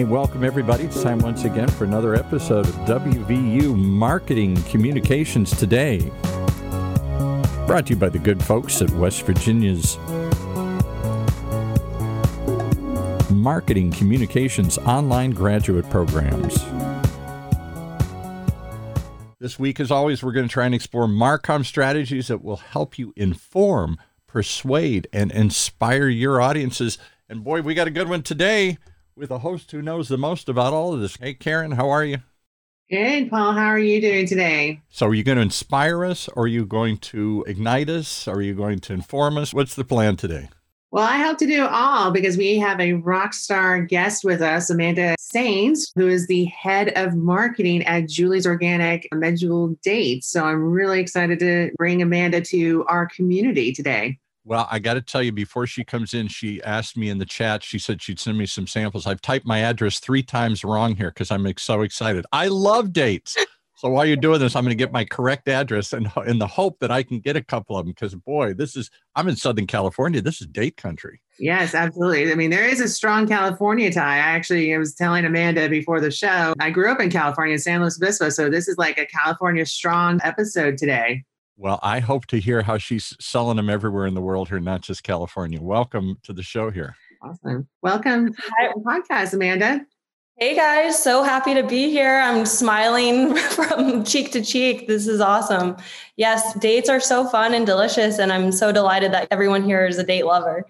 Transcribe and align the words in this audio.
Hey, 0.00 0.04
welcome 0.04 0.44
everybody. 0.44 0.84
It's 0.84 1.02
time 1.02 1.18
once 1.18 1.44
again 1.44 1.68
for 1.68 1.84
another 1.84 2.14
episode 2.14 2.66
of 2.66 2.74
WVU 2.86 3.76
Marketing 3.76 4.56
Communications 4.62 5.50
Today. 5.50 5.98
Brought 7.66 7.84
to 7.88 7.90
you 7.90 7.96
by 7.96 8.08
the 8.08 8.18
good 8.18 8.42
folks 8.42 8.80
at 8.80 8.88
West 8.92 9.26
Virginia's 9.26 9.98
Marketing 13.30 13.92
Communications 13.92 14.78
Online 14.78 15.32
Graduate 15.32 15.90
Programs. 15.90 16.64
This 19.38 19.58
week, 19.58 19.80
as 19.80 19.90
always, 19.90 20.22
we're 20.22 20.32
going 20.32 20.48
to 20.48 20.52
try 20.52 20.64
and 20.64 20.74
explore 20.74 21.08
Marcom 21.08 21.62
strategies 21.62 22.28
that 22.28 22.42
will 22.42 22.56
help 22.56 22.98
you 22.98 23.12
inform, 23.16 23.98
persuade, 24.26 25.08
and 25.12 25.30
inspire 25.30 26.08
your 26.08 26.40
audiences. 26.40 26.96
And 27.28 27.44
boy, 27.44 27.60
we 27.60 27.74
got 27.74 27.86
a 27.86 27.90
good 27.90 28.08
one 28.08 28.22
today 28.22 28.78
with 29.20 29.30
a 29.30 29.38
host 29.38 29.70
who 29.70 29.82
knows 29.82 30.08
the 30.08 30.16
most 30.16 30.48
about 30.48 30.72
all 30.72 30.94
of 30.94 31.00
this. 31.00 31.16
Hey, 31.16 31.34
Karen, 31.34 31.72
how 31.72 31.90
are 31.90 32.04
you? 32.04 32.18
Good, 32.90 33.30
Paul. 33.30 33.52
How 33.52 33.66
are 33.66 33.78
you 33.78 34.00
doing 34.00 34.26
today? 34.26 34.80
So, 34.88 35.06
are 35.06 35.14
you 35.14 35.22
going 35.22 35.36
to 35.36 35.42
inspire 35.42 36.04
us? 36.06 36.28
Or 36.28 36.44
are 36.44 36.48
you 36.48 36.64
going 36.64 36.96
to 36.98 37.44
ignite 37.46 37.90
us? 37.90 38.26
Are 38.26 38.40
you 38.40 38.54
going 38.54 38.78
to 38.80 38.94
inform 38.94 39.36
us? 39.36 39.52
What's 39.52 39.74
the 39.74 39.84
plan 39.84 40.16
today? 40.16 40.48
Well, 40.90 41.04
I 41.04 41.18
hope 41.18 41.38
to 41.38 41.46
do 41.46 41.66
all 41.66 42.10
because 42.10 42.36
we 42.36 42.58
have 42.58 42.80
a 42.80 42.94
rock 42.94 43.32
star 43.32 43.82
guest 43.82 44.24
with 44.24 44.40
us, 44.40 44.70
Amanda 44.70 45.14
Sains, 45.20 45.92
who 45.94 46.08
is 46.08 46.26
the 46.26 46.46
head 46.46 46.88
of 46.96 47.14
marketing 47.14 47.84
at 47.84 48.08
Julie's 48.08 48.46
Organic 48.46 49.06
Medjool 49.14 49.80
Dates. 49.82 50.28
So 50.28 50.44
I'm 50.44 50.64
really 50.64 50.98
excited 50.98 51.38
to 51.40 51.70
bring 51.76 52.02
Amanda 52.02 52.40
to 52.40 52.84
our 52.88 53.06
community 53.06 53.72
today. 53.72 54.18
Well, 54.50 54.66
I 54.68 54.80
got 54.80 54.94
to 54.94 55.00
tell 55.00 55.22
you, 55.22 55.30
before 55.30 55.68
she 55.68 55.84
comes 55.84 56.12
in, 56.12 56.26
she 56.26 56.60
asked 56.64 56.96
me 56.96 57.08
in 57.08 57.18
the 57.18 57.24
chat, 57.24 57.62
she 57.62 57.78
said 57.78 58.02
she'd 58.02 58.18
send 58.18 58.36
me 58.36 58.46
some 58.46 58.66
samples. 58.66 59.06
I've 59.06 59.22
typed 59.22 59.46
my 59.46 59.60
address 59.60 60.00
three 60.00 60.24
times 60.24 60.64
wrong 60.64 60.96
here 60.96 61.12
because 61.12 61.30
I'm 61.30 61.46
so 61.56 61.82
excited. 61.82 62.26
I 62.32 62.48
love 62.48 62.92
dates. 62.92 63.36
So 63.76 63.88
while 63.88 64.04
you're 64.04 64.16
doing 64.16 64.40
this, 64.40 64.56
I'm 64.56 64.64
going 64.64 64.76
to 64.76 64.84
get 64.84 64.92
my 64.92 65.04
correct 65.06 65.48
address 65.48 65.92
and 65.92 66.10
in 66.26 66.38
the 66.38 66.48
hope 66.48 66.80
that 66.80 66.90
I 66.90 67.02
can 67.04 67.20
get 67.20 67.36
a 67.36 67.42
couple 67.42 67.78
of 67.78 67.86
them 67.86 67.92
because 67.92 68.14
boy, 68.14 68.52
this 68.52 68.76
is 68.76 68.90
I'm 69.14 69.28
in 69.28 69.36
Southern 69.36 69.66
California. 69.68 70.20
This 70.20 70.40
is 70.40 70.48
date 70.48 70.76
country. 70.76 71.22
Yes, 71.38 71.74
absolutely. 71.74 72.30
I 72.30 72.34
mean, 72.34 72.50
there 72.50 72.66
is 72.66 72.80
a 72.80 72.88
strong 72.88 73.26
California 73.26 73.90
tie. 73.90 74.16
I 74.16 74.18
actually 74.18 74.74
I 74.74 74.78
was 74.78 74.94
telling 74.94 75.24
Amanda 75.24 75.68
before 75.68 75.98
the 76.00 76.10
show. 76.10 76.52
I 76.60 76.70
grew 76.70 76.90
up 76.90 77.00
in 77.00 77.08
California, 77.08 77.56
San 77.58 77.80
Luis 77.80 77.96
Obispo, 77.96 78.28
so 78.28 78.50
this 78.50 78.68
is 78.68 78.76
like 78.76 78.98
a 78.98 79.06
California 79.06 79.64
strong 79.64 80.20
episode 80.24 80.76
today. 80.76 81.24
Well, 81.60 81.78
I 81.82 82.00
hope 82.00 82.24
to 82.28 82.38
hear 82.38 82.62
how 82.62 82.78
she's 82.78 83.14
selling 83.20 83.58
them 83.58 83.68
everywhere 83.68 84.06
in 84.06 84.14
the 84.14 84.20
world 84.22 84.48
here, 84.48 84.60
not 84.60 84.80
just 84.80 85.02
California. 85.02 85.60
Welcome 85.60 86.16
to 86.22 86.32
the 86.32 86.42
show 86.42 86.70
here. 86.70 86.96
Awesome. 87.20 87.68
Welcome 87.82 88.32
to 88.32 88.42
the 88.74 88.80
podcast, 88.80 89.34
Amanda. 89.34 89.84
Hey 90.36 90.56
guys, 90.56 91.02
so 91.02 91.22
happy 91.22 91.52
to 91.52 91.62
be 91.62 91.90
here. 91.90 92.18
I'm 92.18 92.46
smiling 92.46 93.36
from 93.50 94.04
cheek 94.04 94.32
to 94.32 94.42
cheek. 94.42 94.88
This 94.88 95.06
is 95.06 95.20
awesome. 95.20 95.76
Yes, 96.16 96.54
dates 96.60 96.88
are 96.88 96.98
so 96.98 97.28
fun 97.28 97.52
and 97.52 97.66
delicious, 97.66 98.18
and 98.18 98.32
I'm 98.32 98.52
so 98.52 98.72
delighted 98.72 99.12
that 99.12 99.28
everyone 99.30 99.62
here 99.62 99.84
is 99.84 99.98
a 99.98 100.02
date 100.02 100.24
lover. 100.24 100.64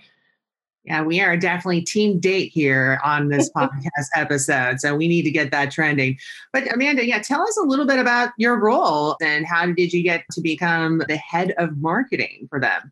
Yeah, 0.91 1.03
we 1.03 1.21
are 1.21 1.37
definitely 1.37 1.83
team 1.83 2.19
date 2.19 2.51
here 2.51 2.99
on 3.05 3.29
this 3.29 3.49
podcast 3.57 4.09
episode. 4.17 4.81
So 4.81 4.97
we 4.97 5.07
need 5.07 5.23
to 5.23 5.31
get 5.31 5.53
that 5.53 5.71
trending. 5.71 6.19
But 6.53 6.75
Amanda, 6.75 7.07
yeah, 7.07 7.23
tell 7.23 7.43
us 7.43 7.57
a 7.57 7.63
little 7.63 7.87
bit 7.87 8.01
about 8.01 8.31
your 8.39 8.59
role 8.59 9.17
and 9.23 9.47
how 9.47 9.67
did 9.67 9.93
you 9.93 10.03
get 10.03 10.25
to 10.33 10.41
become 10.41 11.05
the 11.07 11.17
head 11.17 11.55
of 11.59 11.79
marketing 11.79 12.49
for 12.51 12.59
them? 12.59 12.91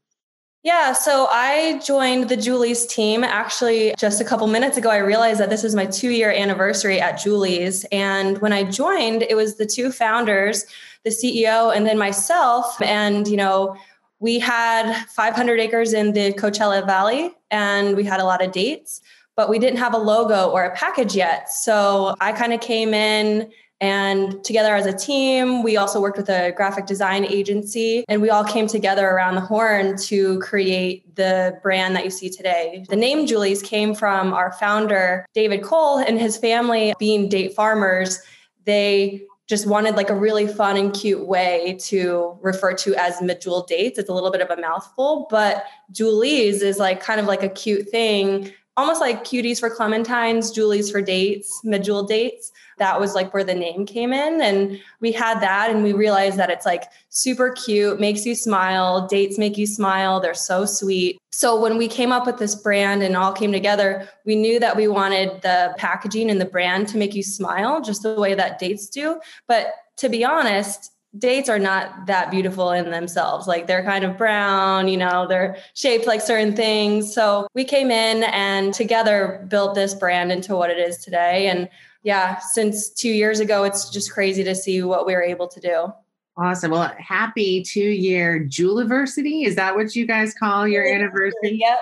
Yeah, 0.62 0.92
so 0.92 1.26
I 1.28 1.80
joined 1.84 2.28
the 2.28 2.36
Julie's 2.36 2.86
team 2.86 3.24
actually 3.24 3.94
just 3.98 4.20
a 4.20 4.24
couple 4.24 4.46
minutes 4.46 4.76
ago. 4.76 4.90
I 4.90 4.98
realized 4.98 5.40
that 5.40 5.50
this 5.50 5.64
is 5.64 5.74
my 5.74 5.86
two 5.86 6.10
year 6.10 6.30
anniversary 6.30 7.00
at 7.00 7.20
Julie's. 7.20 7.84
And 7.90 8.38
when 8.38 8.52
I 8.52 8.62
joined, 8.62 9.24
it 9.24 9.34
was 9.34 9.56
the 9.56 9.66
two 9.66 9.90
founders, 9.90 10.66
the 11.02 11.10
CEO, 11.10 11.74
and 11.74 11.84
then 11.84 11.98
myself. 11.98 12.80
And, 12.80 13.26
you 13.26 13.36
know, 13.36 13.76
we 14.20 14.38
had 14.38 15.04
500 15.08 15.58
acres 15.58 15.92
in 15.92 16.12
the 16.12 16.32
Coachella 16.34 16.86
Valley 16.86 17.34
and 17.50 17.96
we 17.96 18.04
had 18.04 18.20
a 18.20 18.24
lot 18.24 18.44
of 18.44 18.52
dates, 18.52 19.00
but 19.36 19.48
we 19.48 19.58
didn't 19.58 19.78
have 19.78 19.94
a 19.94 19.98
logo 19.98 20.50
or 20.50 20.64
a 20.64 20.74
package 20.74 21.14
yet. 21.14 21.50
So 21.50 22.14
I 22.20 22.32
kind 22.32 22.52
of 22.52 22.60
came 22.60 22.94
in 22.94 23.50
and 23.80 24.42
together 24.42 24.74
as 24.74 24.86
a 24.86 24.92
team, 24.92 25.62
we 25.62 25.76
also 25.76 26.00
worked 26.00 26.16
with 26.16 26.28
a 26.28 26.52
graphic 26.56 26.86
design 26.86 27.24
agency 27.24 28.04
and 28.08 28.20
we 28.20 28.28
all 28.28 28.42
came 28.42 28.66
together 28.66 29.08
around 29.08 29.36
the 29.36 29.40
horn 29.40 29.96
to 29.98 30.40
create 30.40 31.14
the 31.14 31.58
brand 31.62 31.94
that 31.94 32.04
you 32.04 32.10
see 32.10 32.28
today. 32.28 32.84
The 32.88 32.96
name 32.96 33.26
Julie's 33.26 33.62
came 33.62 33.94
from 33.94 34.32
our 34.32 34.52
founder, 34.52 35.24
David 35.32 35.62
Cole, 35.62 35.98
and 35.98 36.18
his 36.18 36.36
family 36.36 36.92
being 36.98 37.28
date 37.28 37.54
farmers. 37.54 38.20
They 38.64 39.22
just 39.48 39.66
wanted 39.66 39.96
like 39.96 40.10
a 40.10 40.14
really 40.14 40.46
fun 40.46 40.76
and 40.76 40.92
cute 40.92 41.26
way 41.26 41.78
to 41.80 42.38
refer 42.42 42.74
to 42.74 42.94
as 42.96 43.16
Medjool 43.16 43.66
dates. 43.66 43.98
It's 43.98 44.10
a 44.10 44.12
little 44.12 44.30
bit 44.30 44.42
of 44.42 44.50
a 44.50 44.60
mouthful, 44.60 45.26
but 45.30 45.64
Julie's 45.90 46.62
is 46.62 46.78
like 46.78 47.00
kind 47.00 47.18
of 47.18 47.26
like 47.26 47.42
a 47.42 47.48
cute 47.48 47.88
thing, 47.88 48.52
almost 48.78 49.00
like 49.00 49.24
cuties 49.24 49.58
for 49.58 49.68
clementines, 49.68 50.54
Julie's 50.54 50.90
for 50.90 51.02
dates, 51.02 51.60
Medjool 51.64 52.06
dates 52.06 52.52
that 52.78 52.98
was 52.98 53.14
like 53.14 53.34
where 53.34 53.44
the 53.44 53.54
name 53.54 53.84
came 53.84 54.12
in. 54.12 54.40
And 54.40 54.80
we 55.00 55.12
had 55.12 55.40
that 55.40 55.70
and 55.70 55.82
we 55.82 55.92
realized 55.92 56.38
that 56.38 56.50
it's 56.50 56.64
like 56.64 56.84
super 57.08 57.50
cute, 57.50 58.00
makes 58.00 58.24
you 58.24 58.34
smile, 58.34 59.06
dates 59.06 59.36
make 59.36 59.58
you 59.58 59.66
smile. 59.66 60.20
They're 60.20 60.32
so 60.34 60.64
sweet. 60.64 61.18
So 61.32 61.60
when 61.60 61.76
we 61.76 61.88
came 61.88 62.12
up 62.12 62.26
with 62.26 62.38
this 62.38 62.54
brand 62.54 63.02
and 63.02 63.16
all 63.16 63.32
came 63.32 63.52
together, 63.52 64.08
we 64.24 64.36
knew 64.36 64.58
that 64.60 64.76
we 64.76 64.88
wanted 64.88 65.42
the 65.42 65.74
packaging 65.76 66.30
and 66.30 66.40
the 66.40 66.46
brand 66.46 66.88
to 66.88 66.98
make 66.98 67.14
you 67.14 67.22
smile 67.22 67.82
just 67.82 68.02
the 68.02 68.14
way 68.14 68.34
that 68.34 68.58
dates 68.58 68.88
do. 68.88 69.20
But 69.46 69.74
to 69.96 70.08
be 70.08 70.24
honest, 70.24 70.92
dates 71.18 71.48
are 71.48 71.58
not 71.58 72.06
that 72.06 72.30
beautiful 72.30 72.70
in 72.70 72.90
themselves. 72.90 73.46
Like 73.46 73.66
they're 73.66 73.84
kind 73.84 74.04
of 74.04 74.16
brown, 74.16 74.88
you 74.88 74.96
know, 74.96 75.26
they're 75.26 75.56
shaped 75.74 76.06
like 76.06 76.20
certain 76.20 76.54
things. 76.54 77.12
So 77.14 77.46
we 77.54 77.64
came 77.64 77.90
in 77.90 78.24
and 78.24 78.72
together 78.72 79.44
built 79.48 79.74
this 79.74 79.94
brand 79.94 80.32
into 80.32 80.54
what 80.54 80.70
it 80.70 80.78
is 80.78 80.98
today. 80.98 81.48
And 81.48 81.68
yeah, 82.02 82.38
since 82.38 82.90
two 82.90 83.10
years 83.10 83.40
ago, 83.40 83.64
it's 83.64 83.90
just 83.90 84.12
crazy 84.12 84.44
to 84.44 84.54
see 84.54 84.82
what 84.82 85.06
we 85.06 85.14
were 85.14 85.22
able 85.22 85.48
to 85.48 85.60
do. 85.60 85.92
Awesome. 86.40 86.70
Well, 86.70 86.94
happy 86.98 87.64
two 87.64 87.80
year 87.80 88.46
Juliversity. 88.48 89.44
Is 89.44 89.56
that 89.56 89.74
what 89.74 89.96
you 89.96 90.06
guys 90.06 90.34
call 90.34 90.68
your 90.68 90.86
anniversary? 90.86 91.58
Yep. 91.58 91.78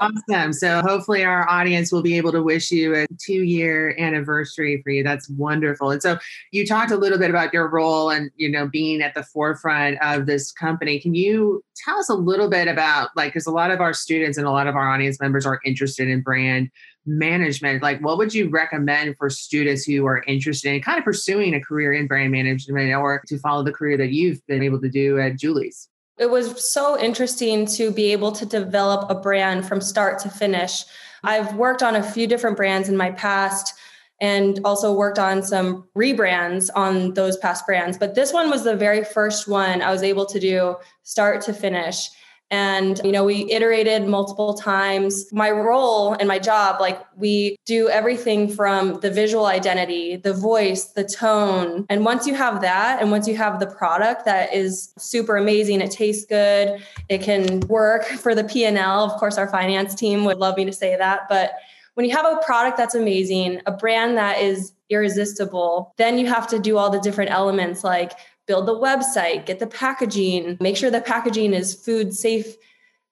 awesome. 0.00 0.52
So 0.52 0.82
hopefully 0.82 1.24
our 1.24 1.48
audience 1.48 1.90
will 1.90 2.02
be 2.02 2.18
able 2.18 2.30
to 2.32 2.42
wish 2.42 2.70
you 2.70 2.94
a 2.94 3.06
two 3.18 3.42
year 3.42 3.96
anniversary 3.98 4.82
for 4.82 4.90
you. 4.90 5.02
That's 5.02 5.30
wonderful. 5.30 5.92
And 5.92 6.02
so 6.02 6.18
you 6.50 6.66
talked 6.66 6.90
a 6.90 6.96
little 6.96 7.18
bit 7.18 7.30
about 7.30 7.54
your 7.54 7.68
role 7.70 8.10
and, 8.10 8.30
you 8.36 8.50
know, 8.50 8.68
being 8.68 9.00
at 9.00 9.14
the 9.14 9.22
forefront 9.22 9.96
of 10.02 10.26
this 10.26 10.52
company. 10.52 11.00
Can 11.00 11.14
you 11.14 11.64
tell 11.74 11.98
us 11.98 12.10
a 12.10 12.14
little 12.14 12.50
bit 12.50 12.68
about 12.68 13.10
like, 13.16 13.32
because 13.32 13.46
a 13.46 13.50
lot 13.50 13.70
of 13.70 13.80
our 13.80 13.94
students 13.94 14.36
and 14.36 14.46
a 14.46 14.50
lot 14.50 14.66
of 14.66 14.76
our 14.76 14.90
audience 14.90 15.18
members 15.22 15.46
are 15.46 15.60
interested 15.64 16.08
in 16.08 16.20
brand 16.20 16.70
management 17.06 17.82
like 17.82 18.00
what 18.00 18.16
would 18.16 18.32
you 18.32 18.48
recommend 18.48 19.16
for 19.18 19.28
students 19.28 19.84
who 19.84 20.06
are 20.06 20.22
interested 20.26 20.74
in 20.74 20.80
kind 20.80 20.98
of 20.98 21.04
pursuing 21.04 21.54
a 21.54 21.60
career 21.60 21.92
in 21.92 22.06
brand 22.06 22.32
management 22.32 22.94
or 22.94 23.22
to 23.26 23.38
follow 23.38 23.62
the 23.62 23.72
career 23.72 23.96
that 23.96 24.10
you've 24.10 24.44
been 24.46 24.62
able 24.62 24.80
to 24.80 24.88
do 24.88 25.18
at 25.20 25.36
julie's? 25.36 25.88
It 26.16 26.30
was 26.30 26.72
so 26.72 26.98
interesting 26.98 27.66
to 27.66 27.90
be 27.90 28.12
able 28.12 28.32
to 28.32 28.46
develop 28.46 29.10
a 29.10 29.14
brand 29.14 29.66
from 29.66 29.80
start 29.80 30.20
to 30.20 30.30
finish. 30.30 30.84
I've 31.24 31.56
worked 31.56 31.82
on 31.82 31.96
a 31.96 32.02
few 32.02 32.26
different 32.26 32.56
brands 32.56 32.88
in 32.88 32.96
my 32.96 33.10
past 33.10 33.74
and 34.20 34.60
also 34.64 34.92
worked 34.92 35.18
on 35.18 35.42
some 35.42 35.88
rebrands 35.96 36.70
on 36.74 37.14
those 37.14 37.36
past 37.38 37.66
brands 37.66 37.98
but 37.98 38.14
this 38.14 38.32
one 38.32 38.48
was 38.48 38.62
the 38.62 38.76
very 38.76 39.02
first 39.02 39.48
one 39.48 39.82
i 39.82 39.90
was 39.90 40.04
able 40.04 40.24
to 40.24 40.38
do 40.38 40.76
start 41.02 41.40
to 41.40 41.52
finish 41.52 42.10
and, 42.54 43.00
you 43.02 43.10
know, 43.10 43.24
we 43.24 43.50
iterated 43.50 44.06
multiple 44.06 44.54
times. 44.54 45.32
My 45.32 45.50
role 45.50 46.12
and 46.12 46.28
my 46.28 46.38
job, 46.38 46.80
like 46.80 47.00
we 47.16 47.56
do 47.66 47.88
everything 47.88 48.48
from 48.48 49.00
the 49.00 49.10
visual 49.10 49.46
identity, 49.46 50.16
the 50.16 50.32
voice, 50.32 50.84
the 50.84 51.02
tone. 51.02 51.84
And 51.88 52.04
once 52.04 52.28
you 52.28 52.34
have 52.34 52.60
that, 52.60 53.00
and 53.00 53.10
once 53.10 53.26
you 53.26 53.36
have 53.36 53.58
the 53.58 53.66
product 53.66 54.24
that 54.26 54.54
is 54.54 54.92
super 54.98 55.36
amazing, 55.36 55.80
it 55.80 55.90
tastes 55.90 56.24
good, 56.26 56.80
it 57.08 57.22
can 57.22 57.60
work 57.62 58.04
for 58.04 58.36
the 58.36 58.44
P&L. 58.44 59.04
Of 59.04 59.18
course, 59.18 59.36
our 59.36 59.48
finance 59.48 59.96
team 59.96 60.24
would 60.24 60.38
love 60.38 60.56
me 60.56 60.64
to 60.64 60.72
say 60.72 60.96
that. 60.96 61.22
But 61.28 61.54
when 61.94 62.06
you 62.06 62.12
have 62.12 62.26
a 62.26 62.40
product 62.44 62.76
that's 62.76 62.94
amazing, 62.94 63.60
a 63.66 63.72
brand 63.72 64.16
that 64.16 64.40
is 64.40 64.72
irresistible, 64.90 65.92
then 65.96 66.18
you 66.18 66.26
have 66.26 66.46
to 66.48 66.58
do 66.58 66.76
all 66.76 66.90
the 66.90 67.00
different 67.00 67.30
elements 67.30 67.82
like 67.82 68.12
build 68.46 68.66
the 68.66 68.74
website, 68.74 69.46
get 69.46 69.58
the 69.58 69.66
packaging, 69.66 70.56
make 70.60 70.76
sure 70.76 70.90
the 70.90 71.00
packaging 71.00 71.54
is 71.54 71.74
food 71.74 72.14
safe 72.14 72.56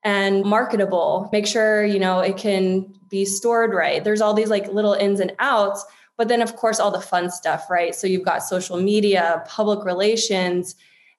and 0.04 0.44
marketable, 0.44 1.28
make 1.32 1.46
sure, 1.46 1.84
you 1.84 1.98
know, 1.98 2.20
it 2.20 2.36
can 2.36 2.92
be 3.08 3.24
stored 3.24 3.72
right. 3.72 4.02
There's 4.02 4.20
all 4.20 4.34
these 4.34 4.50
like 4.50 4.72
little 4.72 4.94
ins 4.94 5.20
and 5.20 5.32
outs, 5.38 5.84
but 6.16 6.28
then 6.28 6.42
of 6.42 6.56
course 6.56 6.80
all 6.80 6.90
the 6.90 7.00
fun 7.00 7.30
stuff, 7.30 7.70
right? 7.70 7.94
So 7.94 8.06
you've 8.06 8.24
got 8.24 8.42
social 8.42 8.80
media, 8.80 9.42
public 9.46 9.84
relations, 9.84 10.74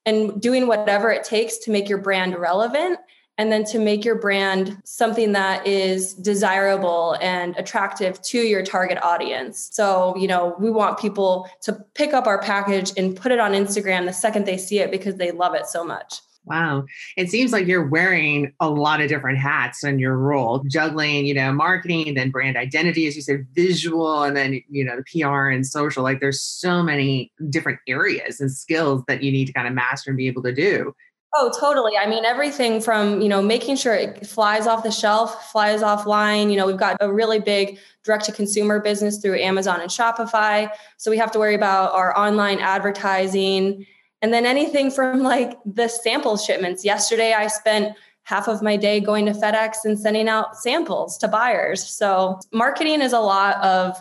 and 0.06 0.42
doing 0.42 0.68
whatever 0.68 1.12
it 1.12 1.24
takes 1.24 1.58
to 1.60 1.72
make 1.72 1.88
your 1.88 1.98
brand 1.98 2.36
relevant 2.38 3.00
and 3.38 3.52
then 3.52 3.64
to 3.66 3.80
make 3.80 4.06
your 4.06 4.16
brand 4.16 4.78
something 4.84 5.32
that 5.32 5.66
is 5.66 6.14
desirable 6.14 7.18
and 7.22 7.56
attractive 7.58 8.22
to 8.22 8.40
your 8.40 8.64
target 8.64 9.00
audience. 9.02 9.70
So, 9.72 10.16
you 10.18 10.28
know, 10.28 10.56
we 10.60 10.70
want 10.70 11.00
people 11.00 11.50
to 11.64 11.74
pick 11.96 12.14
up 12.14 12.28
our 12.28 12.40
package 12.40 12.92
and 12.96 13.16
put 13.16 13.32
it 13.32 13.40
on 13.40 13.54
Instagram 13.54 14.06
the 14.06 14.14
second 14.14 14.46
they 14.46 14.58
see 14.58 14.80
it 14.80 14.92
because 14.92 15.16
they 15.16 15.32
love 15.32 15.56
it 15.56 15.66
so 15.66 15.84
much. 15.84 16.20
Wow. 16.46 16.84
It 17.16 17.30
seems 17.30 17.54
like 17.54 17.68
you're 17.68 17.88
wearing 17.88 18.54
a 18.60 18.70
lot 18.70 19.00
of 19.00 19.08
different 19.08 19.38
hats 19.38 19.84
in 19.84 19.98
your 19.98 20.18
role, 20.18 20.62
juggling, 20.70 21.26
you 21.26 21.34
know, 21.34 21.54
marketing, 21.54 22.14
then 22.16 22.32
brand 22.32 22.58
identity, 22.58 23.08
as 23.08 23.16
you 23.16 23.22
said, 23.22 23.48
visual, 23.54 24.24
and 24.24 24.36
then, 24.36 24.62
you 24.70 24.84
know, 24.84 24.98
the 24.98 25.22
PR 25.22 25.48
and 25.48 25.66
social. 25.66 26.04
Like 26.04 26.20
there's 26.20 26.42
so 26.42 26.84
many 26.84 27.32
different 27.50 27.80
areas 27.88 28.42
and 28.42 28.52
skills 28.52 29.04
that 29.08 29.24
you 29.24 29.32
need 29.32 29.46
to 29.46 29.54
kind 29.54 29.68
of 29.68 29.74
master 29.74 30.12
and 30.12 30.18
be 30.18 30.28
able 30.28 30.44
to 30.44 30.54
do. 30.54 30.94
Oh, 31.36 31.52
totally. 31.60 31.98
I 31.98 32.06
mean, 32.06 32.26
everything 32.26 32.80
from, 32.80 33.20
you 33.20 33.28
know, 33.28 33.42
making 33.42 33.76
sure 33.76 33.96
it 33.96 34.28
flies 34.28 34.68
off 34.68 34.84
the 34.84 34.92
shelf, 34.92 35.52
flies 35.52 35.82
offline. 35.82 36.52
You 36.52 36.58
know, 36.58 36.68
we've 36.68 36.78
got 36.78 36.96
a 37.02 37.12
really 37.12 37.40
big 37.40 37.80
direct 38.04 38.26
to 38.26 38.32
consumer 38.32 38.80
business 38.80 39.18
through 39.18 39.40
Amazon 39.40 39.82
and 39.82 39.90
Shopify. 39.90 40.70
So 40.98 41.10
we 41.10 41.18
have 41.18 41.32
to 41.32 41.40
worry 41.40 41.56
about 41.56 41.92
our 41.94 42.16
online 42.18 42.60
advertising 42.60 43.86
and 44.22 44.32
then 44.32 44.46
anything 44.46 44.92
from 44.92 45.24
like 45.24 45.58
the 45.66 45.88
sample 45.88 46.38
shipments. 46.38 46.86
Yesterday, 46.86 47.34
I 47.34 47.48
spent 47.48 47.98
half 48.24 48.48
of 48.48 48.62
my 48.62 48.78
day 48.78 49.00
going 49.00 49.26
to 49.26 49.32
FedEx 49.32 49.78
and 49.86 50.00
sending 50.00 50.30
out 50.30 50.56
samples 50.56 51.18
to 51.18 51.28
buyers. 51.28 51.84
So 51.84 52.40
marketing 52.54 53.02
is 53.02 53.12
a 53.12 53.20
lot 53.20 53.58
of, 53.64 54.00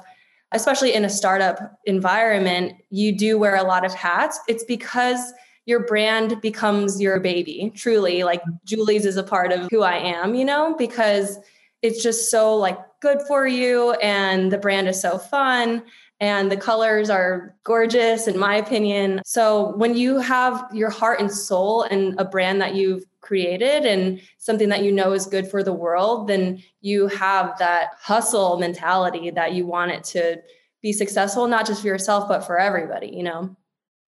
especially 0.53 0.93
in 0.95 1.05
a 1.05 1.11
startup 1.11 1.81
environment, 1.87 2.75
you 2.91 3.17
do 3.17 3.39
wear 3.39 3.57
a 3.57 3.63
lot 3.63 3.87
of 3.87 3.95
hats. 3.95 4.39
It's 4.49 4.65
because 4.65 5.33
your 5.65 5.87
brand 5.87 6.41
becomes 6.41 7.01
your 7.01 7.21
baby. 7.21 7.73
Truly 7.75 8.25
like 8.25 8.41
mm-hmm. 8.43 8.57
julie's 8.65 9.07
is 9.07 9.17
a 9.17 9.23
part 9.23 9.53
of 9.53 9.69
who 9.71 9.83
i 9.83 9.97
am 9.97 10.35
you 10.35 10.45
know 10.45 10.75
because 10.77 11.39
it's 11.83 12.03
just 12.03 12.31
so 12.31 12.57
like 12.57 12.79
good 13.01 13.21
for 13.27 13.47
you 13.47 13.93
and 13.95 14.53
the 14.53 14.59
brand 14.59 14.89
is 14.89 15.01
so 15.01 15.19
fun 15.19 15.83
and 16.21 16.53
the 16.53 16.57
colors 16.57 17.11
are 17.11 17.57
gorgeous 17.65 18.29
in 18.29 18.39
my 18.39 18.55
opinion. 18.55 19.21
So 19.25 19.75
when 19.77 19.97
you 19.97 20.19
have 20.19 20.65
your 20.73 20.89
heart 20.89 21.19
and 21.19 21.29
soul 21.29 21.83
and 21.83 22.15
a 22.17 22.25
brand 22.25 22.61
that 22.61 22.77
you've 22.77 23.03
created 23.23 23.85
and 23.85 24.21
something 24.39 24.69
that 24.69 24.85
you 24.85 24.93
know 24.93 25.13
is 25.13 25.27
good 25.27 25.49
for 25.49 25.65
the 25.65 25.73
world 25.73 26.29
then 26.29 26.63
you 26.81 27.07
have 27.09 27.57
that 27.59 27.91
hustle 28.01 28.59
mentality 28.59 29.31
that 29.31 29.53
you 29.53 29.67
want 29.67 29.91
it 29.93 30.03
to 30.03 30.41
be 30.81 30.93
successful 30.93 31.47
not 31.47 31.65
just 31.65 31.83
for 31.83 31.87
yourself 31.87 32.29
but 32.29 32.41
for 32.41 32.59
everybody 32.59 33.07
you 33.07 33.23
know 33.23 33.57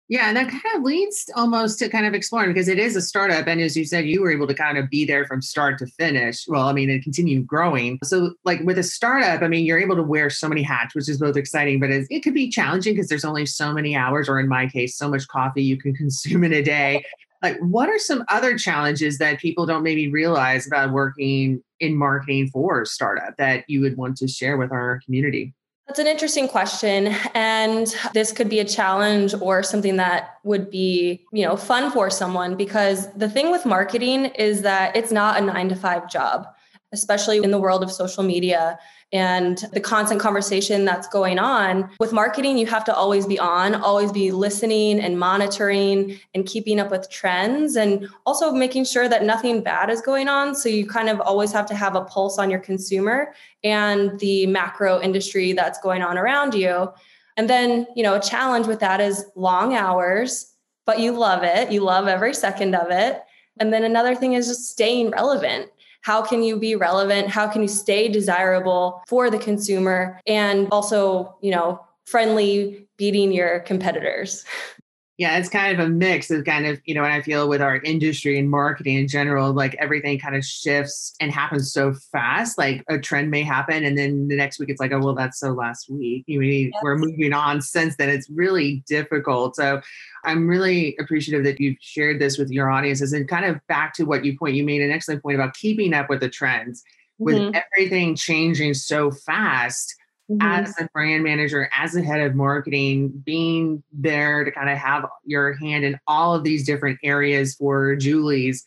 yeah, 0.08 0.28
and 0.28 0.36
that 0.36 0.50
kind 0.50 0.62
of 0.74 0.82
leads 0.82 1.30
almost 1.34 1.78
to 1.78 1.88
kind 1.88 2.04
of 2.04 2.12
exploring 2.12 2.50
because 2.52 2.68
it 2.68 2.78
is 2.78 2.94
a 2.94 3.00
startup. 3.00 3.46
And 3.46 3.58
as 3.60 3.74
you 3.74 3.86
said, 3.86 4.04
you 4.04 4.20
were 4.20 4.30
able 4.30 4.46
to 4.46 4.54
kind 4.54 4.76
of 4.76 4.90
be 4.90 5.06
there 5.06 5.24
from 5.24 5.40
start 5.40 5.78
to 5.78 5.86
finish. 5.86 6.44
Well, 6.46 6.68
I 6.68 6.74
mean, 6.74 6.90
and 6.90 7.02
continue 7.02 7.42
growing. 7.42 7.98
So, 8.04 8.34
like 8.44 8.60
with 8.64 8.76
a 8.76 8.82
startup, 8.82 9.40
I 9.40 9.48
mean, 9.48 9.64
you're 9.64 9.80
able 9.80 9.96
to 9.96 10.02
wear 10.02 10.28
so 10.28 10.46
many 10.46 10.62
hats, 10.62 10.94
which 10.94 11.08
is 11.08 11.18
both 11.18 11.38
exciting, 11.38 11.80
but 11.80 11.90
it, 11.90 12.22
could 12.22 12.34
be 12.34 12.50
challenging 12.50 12.94
because 12.94 13.08
there's 13.08 13.24
only 13.24 13.46
so 13.46 13.72
many 13.72 13.96
hours, 13.96 14.28
or 14.28 14.38
in 14.38 14.48
my 14.48 14.66
case, 14.66 14.96
so 14.96 15.08
much 15.08 15.26
coffee 15.28 15.62
you 15.62 15.78
can 15.78 15.94
consume 15.96 16.44
in 16.44 16.52
a 16.52 16.62
day. 16.62 17.02
Like, 17.42 17.58
what 17.60 17.88
are 17.88 17.98
some 17.98 18.24
other 18.28 18.58
challenges 18.58 19.18
that 19.18 19.38
people 19.38 19.64
don't 19.64 19.82
maybe 19.82 20.10
realize 20.10 20.66
about 20.66 20.92
working 20.92 21.62
in 21.80 21.96
marketing 21.96 22.48
for 22.48 22.82
a 22.82 22.86
startup 22.86 23.36
that 23.38 23.64
you 23.68 23.80
would 23.80 23.96
want 23.96 24.18
to 24.18 24.28
share 24.28 24.58
with 24.58 24.70
our 24.70 25.00
community? 25.04 25.54
That's 25.86 25.98
an 25.98 26.06
interesting 26.06 26.48
question. 26.48 27.14
And 27.34 27.94
this 28.14 28.32
could 28.32 28.48
be 28.48 28.58
a 28.58 28.64
challenge 28.64 29.34
or 29.40 29.62
something 29.62 29.96
that 29.96 30.38
would 30.42 30.70
be, 30.70 31.26
you 31.32 31.44
know, 31.44 31.56
fun 31.56 31.90
for 31.90 32.08
someone 32.08 32.56
because 32.56 33.12
the 33.12 33.28
thing 33.28 33.50
with 33.50 33.66
marketing 33.66 34.26
is 34.26 34.62
that 34.62 34.96
it's 34.96 35.12
not 35.12 35.40
a 35.40 35.44
nine 35.44 35.68
to 35.68 35.76
five 35.76 36.08
job, 36.08 36.46
especially 36.92 37.38
in 37.38 37.50
the 37.50 37.58
world 37.58 37.82
of 37.82 37.92
social 37.92 38.22
media 38.22 38.78
and 39.14 39.58
the 39.72 39.80
constant 39.80 40.20
conversation 40.20 40.84
that's 40.84 41.06
going 41.06 41.38
on. 41.38 41.88
With 42.00 42.12
marketing, 42.12 42.58
you 42.58 42.66
have 42.66 42.84
to 42.84 42.94
always 42.94 43.26
be 43.26 43.38
on, 43.38 43.76
always 43.76 44.10
be 44.10 44.32
listening 44.32 44.98
and 44.98 45.18
monitoring 45.18 46.18
and 46.34 46.44
keeping 46.44 46.80
up 46.80 46.90
with 46.90 47.08
trends 47.08 47.76
and 47.76 48.08
also 48.26 48.50
making 48.50 48.86
sure 48.86 49.08
that 49.08 49.22
nothing 49.22 49.62
bad 49.62 49.88
is 49.88 50.00
going 50.00 50.28
on. 50.28 50.56
So 50.56 50.68
you 50.68 50.84
kind 50.86 51.08
of 51.08 51.20
always 51.20 51.52
have 51.52 51.64
to 51.66 51.76
have 51.76 51.94
a 51.94 52.02
pulse 52.02 52.38
on 52.38 52.50
your 52.50 52.58
consumer 52.58 53.32
and 53.62 54.18
the 54.18 54.46
macro 54.48 55.00
industry 55.00 55.52
that's 55.52 55.78
going 55.78 56.02
on 56.02 56.18
around 56.18 56.52
you. 56.52 56.90
And 57.36 57.48
then, 57.48 57.86
you 57.94 58.02
know, 58.02 58.16
a 58.16 58.20
challenge 58.20 58.66
with 58.66 58.80
that 58.80 59.00
is 59.00 59.26
long 59.36 59.74
hours, 59.74 60.52
but 60.86 60.98
you 60.98 61.12
love 61.12 61.44
it. 61.44 61.70
You 61.70 61.82
love 61.82 62.08
every 62.08 62.34
second 62.34 62.74
of 62.74 62.90
it. 62.90 63.22
And 63.60 63.72
then 63.72 63.84
another 63.84 64.16
thing 64.16 64.32
is 64.32 64.48
just 64.48 64.70
staying 64.70 65.10
relevant 65.10 65.70
how 66.04 66.20
can 66.20 66.42
you 66.42 66.58
be 66.58 66.76
relevant? 66.76 67.28
How 67.28 67.48
can 67.48 67.62
you 67.62 67.68
stay 67.68 68.08
desirable 68.08 69.02
for 69.08 69.30
the 69.30 69.38
consumer? 69.38 70.20
And 70.26 70.68
also 70.70 71.36
you 71.40 71.50
know 71.50 71.80
friendly 72.04 72.86
beating 72.98 73.32
your 73.32 73.60
competitors 73.60 74.44
yeah 75.16 75.38
it's 75.38 75.48
kind 75.48 75.78
of 75.78 75.84
a 75.84 75.88
mix 75.88 76.30
of 76.30 76.44
kind 76.44 76.66
of 76.66 76.80
you 76.84 76.94
know 76.94 77.04
and 77.04 77.12
i 77.12 77.20
feel 77.22 77.48
with 77.48 77.62
our 77.62 77.76
industry 77.78 78.38
and 78.38 78.50
marketing 78.50 78.96
in 78.96 79.08
general 79.08 79.52
like 79.52 79.74
everything 79.78 80.18
kind 80.18 80.36
of 80.36 80.44
shifts 80.44 81.14
and 81.20 81.30
happens 81.30 81.72
so 81.72 81.94
fast 82.12 82.58
like 82.58 82.84
a 82.88 82.98
trend 82.98 83.30
may 83.30 83.42
happen 83.42 83.84
and 83.84 83.96
then 83.96 84.28
the 84.28 84.36
next 84.36 84.58
week 84.58 84.68
it's 84.68 84.80
like 84.80 84.92
oh 84.92 84.98
well 84.98 85.14
that's 85.14 85.38
so 85.38 85.50
last 85.50 85.88
week 85.88 86.24
you 86.26 86.40
mean 86.40 86.70
yes. 86.72 86.80
we're 86.82 86.98
moving 86.98 87.32
on 87.32 87.60
since 87.60 87.96
then 87.96 88.08
it's 88.08 88.28
really 88.30 88.82
difficult 88.86 89.56
so 89.56 89.80
I'm 90.24 90.48
really 90.48 90.96
appreciative 90.98 91.44
that 91.44 91.60
you've 91.60 91.76
shared 91.80 92.20
this 92.20 92.38
with 92.38 92.50
your 92.50 92.70
audiences 92.70 93.12
and 93.12 93.28
kind 93.28 93.44
of 93.44 93.64
back 93.66 93.94
to 93.94 94.04
what 94.04 94.24
you 94.24 94.36
point. 94.38 94.54
You 94.56 94.64
made 94.64 94.80
an 94.80 94.90
excellent 94.90 95.22
point 95.22 95.36
about 95.36 95.54
keeping 95.54 95.94
up 95.94 96.08
with 96.08 96.20
the 96.20 96.28
trends, 96.28 96.82
with 97.18 97.36
mm-hmm. 97.36 97.58
everything 97.76 98.16
changing 98.16 98.74
so 98.74 99.10
fast. 99.10 99.94
Mm-hmm. 100.30 100.40
As 100.40 100.74
a 100.80 100.88
brand 100.94 101.22
manager, 101.22 101.68
as 101.76 101.94
a 101.94 102.02
head 102.02 102.20
of 102.20 102.34
marketing, 102.34 103.10
being 103.26 103.82
there 103.92 104.42
to 104.42 104.50
kind 104.50 104.70
of 104.70 104.78
have 104.78 105.04
your 105.24 105.52
hand 105.58 105.84
in 105.84 106.00
all 106.06 106.34
of 106.34 106.44
these 106.44 106.64
different 106.64 106.98
areas 107.02 107.54
for 107.56 107.94
Julie's, 107.94 108.64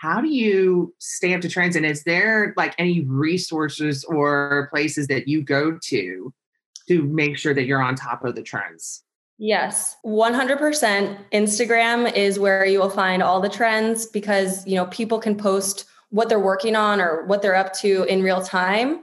how 0.00 0.20
do 0.20 0.28
you 0.28 0.94
stay 0.98 1.34
up 1.34 1.40
to 1.40 1.48
trends? 1.48 1.74
And 1.74 1.84
is 1.84 2.04
there 2.04 2.54
like 2.56 2.74
any 2.78 3.00
resources 3.02 4.04
or 4.04 4.68
places 4.72 5.08
that 5.08 5.26
you 5.26 5.42
go 5.42 5.78
to 5.88 6.32
to 6.88 7.02
make 7.02 7.36
sure 7.36 7.54
that 7.54 7.64
you're 7.64 7.82
on 7.82 7.96
top 7.96 8.24
of 8.24 8.34
the 8.36 8.42
trends? 8.42 9.02
Yes, 9.36 9.96
100%. 10.04 11.18
Instagram 11.32 12.14
is 12.14 12.38
where 12.38 12.64
you 12.64 12.78
will 12.78 12.90
find 12.90 13.22
all 13.22 13.40
the 13.40 13.48
trends 13.48 14.06
because, 14.06 14.66
you 14.66 14.74
know, 14.74 14.86
people 14.86 15.18
can 15.18 15.36
post 15.36 15.86
what 16.10 16.28
they're 16.28 16.38
working 16.38 16.76
on 16.76 17.00
or 17.00 17.24
what 17.26 17.42
they're 17.42 17.54
up 17.54 17.72
to 17.80 18.04
in 18.04 18.22
real 18.22 18.42
time. 18.42 19.00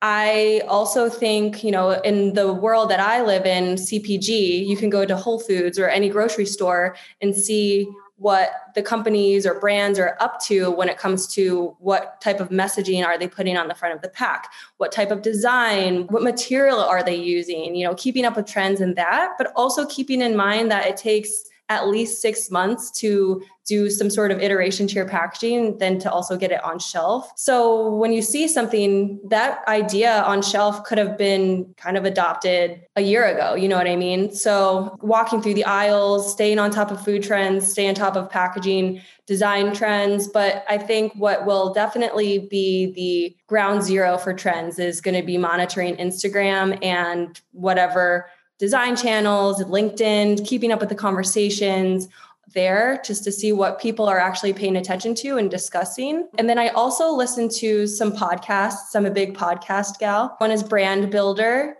I 0.00 0.62
also 0.68 1.08
think, 1.08 1.64
you 1.64 1.72
know, 1.72 1.90
in 1.90 2.34
the 2.34 2.52
world 2.52 2.90
that 2.90 3.00
I 3.00 3.22
live 3.22 3.46
in, 3.46 3.74
CPG, 3.74 4.66
you 4.66 4.76
can 4.76 4.90
go 4.90 5.04
to 5.04 5.16
Whole 5.16 5.40
Foods 5.40 5.78
or 5.78 5.88
any 5.88 6.08
grocery 6.08 6.46
store 6.46 6.94
and 7.20 7.34
see 7.34 7.88
what 8.18 8.50
the 8.74 8.82
companies 8.82 9.46
or 9.46 9.58
brands 9.60 9.98
are 9.98 10.16
up 10.20 10.40
to 10.40 10.70
when 10.72 10.88
it 10.88 10.98
comes 10.98 11.26
to 11.26 11.76
what 11.78 12.20
type 12.20 12.40
of 12.40 12.48
messaging 12.48 13.04
are 13.04 13.16
they 13.16 13.28
putting 13.28 13.56
on 13.56 13.68
the 13.68 13.74
front 13.74 13.94
of 13.94 14.02
the 14.02 14.08
pack 14.08 14.50
what 14.78 14.90
type 14.90 15.12
of 15.12 15.22
design 15.22 16.04
what 16.08 16.22
material 16.22 16.80
are 16.80 17.02
they 17.02 17.14
using 17.14 17.76
you 17.76 17.86
know 17.86 17.94
keeping 17.94 18.24
up 18.24 18.36
with 18.36 18.44
trends 18.44 18.80
in 18.80 18.94
that 18.94 19.34
but 19.38 19.52
also 19.54 19.86
keeping 19.86 20.20
in 20.20 20.36
mind 20.36 20.68
that 20.68 20.84
it 20.84 20.96
takes 20.96 21.44
at 21.68 21.88
least 21.88 22.20
six 22.20 22.50
months 22.50 22.90
to 22.90 23.42
do 23.68 23.90
some 23.90 24.08
sort 24.08 24.30
of 24.30 24.40
iteration 24.40 24.86
to 24.86 24.94
your 24.94 25.06
packaging 25.06 25.76
then 25.76 25.98
to 25.98 26.10
also 26.10 26.36
get 26.36 26.50
it 26.50 26.64
on 26.64 26.78
shelf. 26.78 27.30
So 27.36 27.94
when 27.96 28.12
you 28.12 28.22
see 28.22 28.48
something, 28.48 29.20
that 29.28 29.60
idea 29.68 30.22
on 30.22 30.40
shelf 30.40 30.82
could 30.84 30.96
have 30.96 31.18
been 31.18 31.74
kind 31.76 31.98
of 31.98 32.06
adopted 32.06 32.80
a 32.96 33.02
year 33.02 33.26
ago. 33.26 33.54
You 33.54 33.68
know 33.68 33.76
what 33.76 33.86
I 33.86 33.96
mean? 33.96 34.32
So 34.32 34.96
walking 35.02 35.42
through 35.42 35.54
the 35.54 35.66
aisles, 35.66 36.32
staying 36.32 36.58
on 36.58 36.70
top 36.70 36.90
of 36.90 37.04
food 37.04 37.22
trends, 37.22 37.70
stay 37.70 37.86
on 37.86 37.94
top 37.94 38.16
of 38.16 38.30
packaging, 38.30 39.02
design 39.26 39.74
trends. 39.74 40.26
But 40.26 40.64
I 40.68 40.78
think 40.78 41.12
what 41.14 41.44
will 41.44 41.74
definitely 41.74 42.38
be 42.38 42.92
the 42.92 43.36
ground 43.46 43.82
zero 43.82 44.16
for 44.16 44.32
trends 44.32 44.78
is 44.78 45.02
going 45.02 45.20
to 45.20 45.26
be 45.26 45.36
monitoring 45.36 45.96
Instagram 45.96 46.82
and 46.82 47.38
whatever 47.52 48.30
design 48.58 48.96
channels, 48.96 49.62
LinkedIn, 49.64 50.46
keeping 50.46 50.72
up 50.72 50.80
with 50.80 50.88
the 50.88 50.94
conversations 50.94 52.08
there 52.54 53.00
just 53.04 53.24
to 53.24 53.32
see 53.32 53.52
what 53.52 53.80
people 53.80 54.06
are 54.06 54.18
actually 54.18 54.52
paying 54.52 54.76
attention 54.76 55.14
to 55.14 55.36
and 55.36 55.50
discussing. 55.50 56.28
And 56.38 56.48
then 56.48 56.58
I 56.58 56.68
also 56.68 57.10
listen 57.10 57.48
to 57.56 57.86
some 57.86 58.12
podcasts. 58.12 58.94
I'm 58.94 59.06
a 59.06 59.10
big 59.10 59.36
podcast 59.36 59.98
gal. 59.98 60.34
One 60.38 60.50
is 60.50 60.62
Brand 60.62 61.10
Builder. 61.10 61.76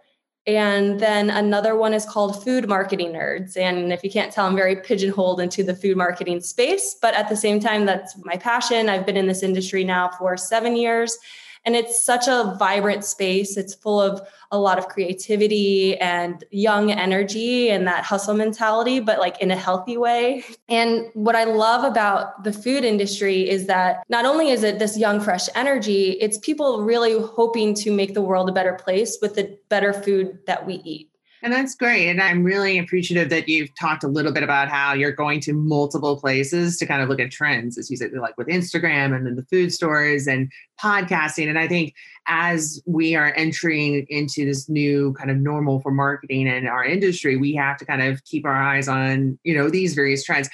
And 0.46 0.98
then 0.98 1.28
another 1.28 1.76
one 1.76 1.92
is 1.92 2.06
called 2.06 2.42
Food 2.42 2.68
Marketing 2.68 3.12
Nerds. 3.12 3.56
And 3.56 3.92
if 3.92 4.02
you 4.02 4.10
can't 4.10 4.32
tell, 4.32 4.46
I'm 4.46 4.56
very 4.56 4.76
pigeonholed 4.76 5.40
into 5.40 5.62
the 5.62 5.74
food 5.74 5.96
marketing 5.96 6.40
space. 6.40 6.96
But 7.00 7.14
at 7.14 7.28
the 7.28 7.36
same 7.36 7.60
time, 7.60 7.84
that's 7.84 8.16
my 8.24 8.36
passion. 8.36 8.88
I've 8.88 9.04
been 9.04 9.18
in 9.18 9.26
this 9.26 9.42
industry 9.42 9.84
now 9.84 10.08
for 10.18 10.36
seven 10.38 10.74
years. 10.74 11.18
And 11.64 11.76
it's 11.76 12.02
such 12.02 12.28
a 12.28 12.56
vibrant 12.58 13.04
space. 13.04 13.56
It's 13.56 13.74
full 13.74 14.00
of 14.00 14.20
a 14.50 14.58
lot 14.58 14.78
of 14.78 14.88
creativity 14.88 15.98
and 15.98 16.42
young 16.50 16.90
energy 16.90 17.70
and 17.70 17.86
that 17.86 18.04
hustle 18.04 18.34
mentality, 18.34 19.00
but 19.00 19.18
like 19.18 19.40
in 19.42 19.50
a 19.50 19.56
healthy 19.56 19.96
way. 19.96 20.44
And 20.68 21.06
what 21.14 21.36
I 21.36 21.44
love 21.44 21.84
about 21.84 22.44
the 22.44 22.52
food 22.52 22.84
industry 22.84 23.48
is 23.48 23.66
that 23.66 24.04
not 24.08 24.24
only 24.24 24.50
is 24.50 24.62
it 24.62 24.78
this 24.78 24.96
young, 24.96 25.20
fresh 25.20 25.48
energy, 25.54 26.12
it's 26.12 26.38
people 26.38 26.82
really 26.82 27.18
hoping 27.20 27.74
to 27.74 27.90
make 27.90 28.14
the 28.14 28.22
world 28.22 28.48
a 28.48 28.52
better 28.52 28.74
place 28.74 29.18
with 29.20 29.34
the 29.34 29.58
better 29.68 29.92
food 29.92 30.38
that 30.46 30.66
we 30.66 30.74
eat. 30.84 31.10
And 31.48 31.56
that's 31.56 31.74
great. 31.74 32.10
And 32.10 32.20
I'm 32.20 32.44
really 32.44 32.78
appreciative 32.78 33.30
that 33.30 33.48
you've 33.48 33.74
talked 33.74 34.04
a 34.04 34.06
little 34.06 34.32
bit 34.32 34.42
about 34.42 34.68
how 34.68 34.92
you're 34.92 35.12
going 35.12 35.40
to 35.40 35.54
multiple 35.54 36.20
places 36.20 36.76
to 36.76 36.84
kind 36.84 37.00
of 37.00 37.08
look 37.08 37.20
at 37.20 37.30
trends, 37.30 37.78
as 37.78 37.90
you 37.90 37.96
said, 37.96 38.12
like 38.12 38.36
with 38.36 38.48
Instagram 38.48 39.16
and 39.16 39.24
then 39.24 39.34
the 39.34 39.46
food 39.46 39.72
stores 39.72 40.26
and 40.26 40.52
podcasting. 40.78 41.48
And 41.48 41.58
I 41.58 41.66
think 41.66 41.94
as 42.26 42.82
we 42.84 43.14
are 43.14 43.32
entering 43.34 44.04
into 44.10 44.44
this 44.44 44.68
new 44.68 45.14
kind 45.14 45.30
of 45.30 45.38
normal 45.38 45.80
for 45.80 45.90
marketing 45.90 46.46
and 46.46 46.68
our 46.68 46.84
industry, 46.84 47.38
we 47.38 47.54
have 47.54 47.78
to 47.78 47.86
kind 47.86 48.02
of 48.02 48.22
keep 48.26 48.44
our 48.44 48.62
eyes 48.62 48.86
on, 48.86 49.38
you 49.42 49.56
know, 49.56 49.70
these 49.70 49.94
various 49.94 50.24
trends. 50.24 50.50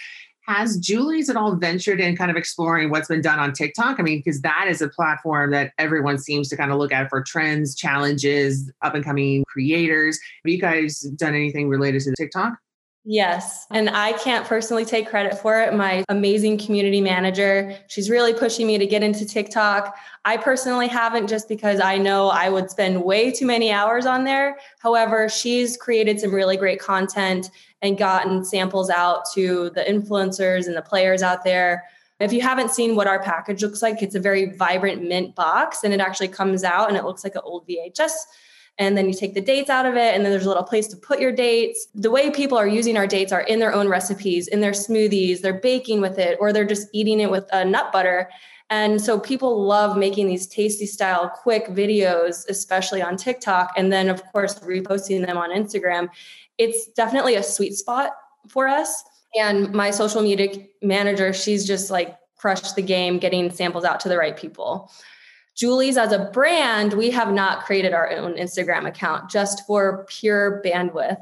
Has 0.46 0.76
Julie's 0.76 1.30
at 1.30 1.36
all 1.36 1.56
ventured 1.56 2.00
in 2.00 2.16
kind 2.16 2.30
of 2.30 2.36
exploring 2.36 2.90
what's 2.90 3.08
been 3.08 3.22
done 3.22 3.38
on 3.38 3.52
TikTok? 3.52 3.98
I 3.98 4.02
mean, 4.02 4.18
because 4.18 4.42
that 4.42 4.66
is 4.68 4.82
a 4.82 4.88
platform 4.88 5.52
that 5.52 5.72
everyone 5.78 6.18
seems 6.18 6.48
to 6.50 6.56
kind 6.56 6.70
of 6.70 6.76
look 6.78 6.92
at 6.92 7.08
for 7.08 7.22
trends, 7.22 7.74
challenges, 7.74 8.70
up 8.82 8.94
and 8.94 9.02
coming 9.02 9.44
creators. 9.48 10.18
Have 10.44 10.52
you 10.52 10.60
guys 10.60 11.00
done 11.00 11.34
anything 11.34 11.68
related 11.68 12.02
to 12.02 12.14
TikTok? 12.16 12.54
Yes. 13.06 13.66
And 13.70 13.90
I 13.90 14.12
can't 14.12 14.46
personally 14.46 14.86
take 14.86 15.08
credit 15.10 15.38
for 15.38 15.60
it. 15.60 15.74
My 15.74 16.04
amazing 16.08 16.56
community 16.56 17.02
manager, 17.02 17.76
she's 17.86 18.08
really 18.08 18.32
pushing 18.32 18.66
me 18.66 18.78
to 18.78 18.86
get 18.86 19.02
into 19.02 19.26
TikTok. 19.26 19.94
I 20.24 20.38
personally 20.38 20.88
haven't 20.88 21.26
just 21.26 21.46
because 21.46 21.80
I 21.80 21.98
know 21.98 22.28
I 22.28 22.48
would 22.48 22.70
spend 22.70 23.04
way 23.04 23.30
too 23.30 23.44
many 23.44 23.70
hours 23.70 24.06
on 24.06 24.24
there. 24.24 24.56
However, 24.78 25.28
she's 25.28 25.76
created 25.76 26.18
some 26.18 26.34
really 26.34 26.56
great 26.56 26.80
content 26.80 27.50
and 27.82 27.98
gotten 27.98 28.42
samples 28.42 28.88
out 28.88 29.24
to 29.34 29.68
the 29.74 29.82
influencers 29.82 30.66
and 30.66 30.74
the 30.74 30.82
players 30.82 31.22
out 31.22 31.44
there. 31.44 31.84
If 32.20 32.32
you 32.32 32.40
haven't 32.40 32.70
seen 32.70 32.96
what 32.96 33.06
our 33.06 33.22
package 33.22 33.62
looks 33.62 33.82
like, 33.82 34.02
it's 34.02 34.14
a 34.14 34.20
very 34.20 34.46
vibrant 34.56 35.02
mint 35.06 35.34
box 35.34 35.84
and 35.84 35.92
it 35.92 36.00
actually 36.00 36.28
comes 36.28 36.64
out 36.64 36.88
and 36.88 36.96
it 36.96 37.04
looks 37.04 37.22
like 37.22 37.34
an 37.34 37.42
old 37.44 37.68
VHS 37.68 38.12
and 38.78 38.96
then 38.96 39.06
you 39.06 39.14
take 39.14 39.34
the 39.34 39.40
dates 39.40 39.70
out 39.70 39.86
of 39.86 39.94
it 39.94 40.14
and 40.14 40.24
then 40.24 40.32
there's 40.32 40.46
a 40.46 40.48
little 40.48 40.64
place 40.64 40.88
to 40.88 40.96
put 40.96 41.20
your 41.20 41.32
dates. 41.32 41.86
The 41.94 42.10
way 42.10 42.30
people 42.30 42.58
are 42.58 42.66
using 42.66 42.96
our 42.96 43.06
dates 43.06 43.32
are 43.32 43.42
in 43.42 43.60
their 43.60 43.72
own 43.72 43.88
recipes 43.88 44.48
in 44.48 44.60
their 44.60 44.72
smoothies 44.72 45.40
they're 45.40 45.60
baking 45.60 46.00
with 46.00 46.18
it 46.18 46.36
or 46.40 46.52
they're 46.52 46.64
just 46.64 46.88
eating 46.92 47.20
it 47.20 47.30
with 47.30 47.46
a 47.52 47.64
nut 47.64 47.92
butter. 47.92 48.28
And 48.70 49.00
so 49.00 49.20
people 49.20 49.64
love 49.64 49.96
making 49.96 50.26
these 50.26 50.46
tasty 50.46 50.86
style 50.86 51.30
quick 51.42 51.68
videos 51.68 52.48
especially 52.48 53.02
on 53.02 53.16
tiktok 53.16 53.72
and 53.76 53.92
then 53.92 54.08
of 54.08 54.24
course 54.32 54.58
reposting 54.60 55.24
them 55.24 55.36
on 55.36 55.50
instagram. 55.50 56.08
It's 56.58 56.88
definitely 56.88 57.36
a 57.36 57.42
sweet 57.42 57.74
spot 57.74 58.12
for 58.48 58.68
us. 58.68 59.04
And 59.36 59.72
my 59.72 59.90
social 59.90 60.22
media 60.22 60.48
manager 60.82 61.32
she's 61.32 61.66
just 61.66 61.90
like 61.90 62.16
crushed 62.36 62.74
the 62.74 62.82
game 62.82 63.18
getting 63.18 63.50
samples 63.50 63.84
out 63.84 64.00
to 64.00 64.08
the 64.08 64.18
right 64.18 64.36
people 64.36 64.90
Julie's 65.56 65.96
as 65.96 66.12
a 66.12 66.30
brand, 66.32 66.94
we 66.94 67.10
have 67.10 67.32
not 67.32 67.64
created 67.64 67.92
our 67.92 68.10
own 68.10 68.34
Instagram 68.34 68.86
account 68.86 69.30
just 69.30 69.66
for 69.66 70.04
pure 70.08 70.60
bandwidth. 70.64 71.18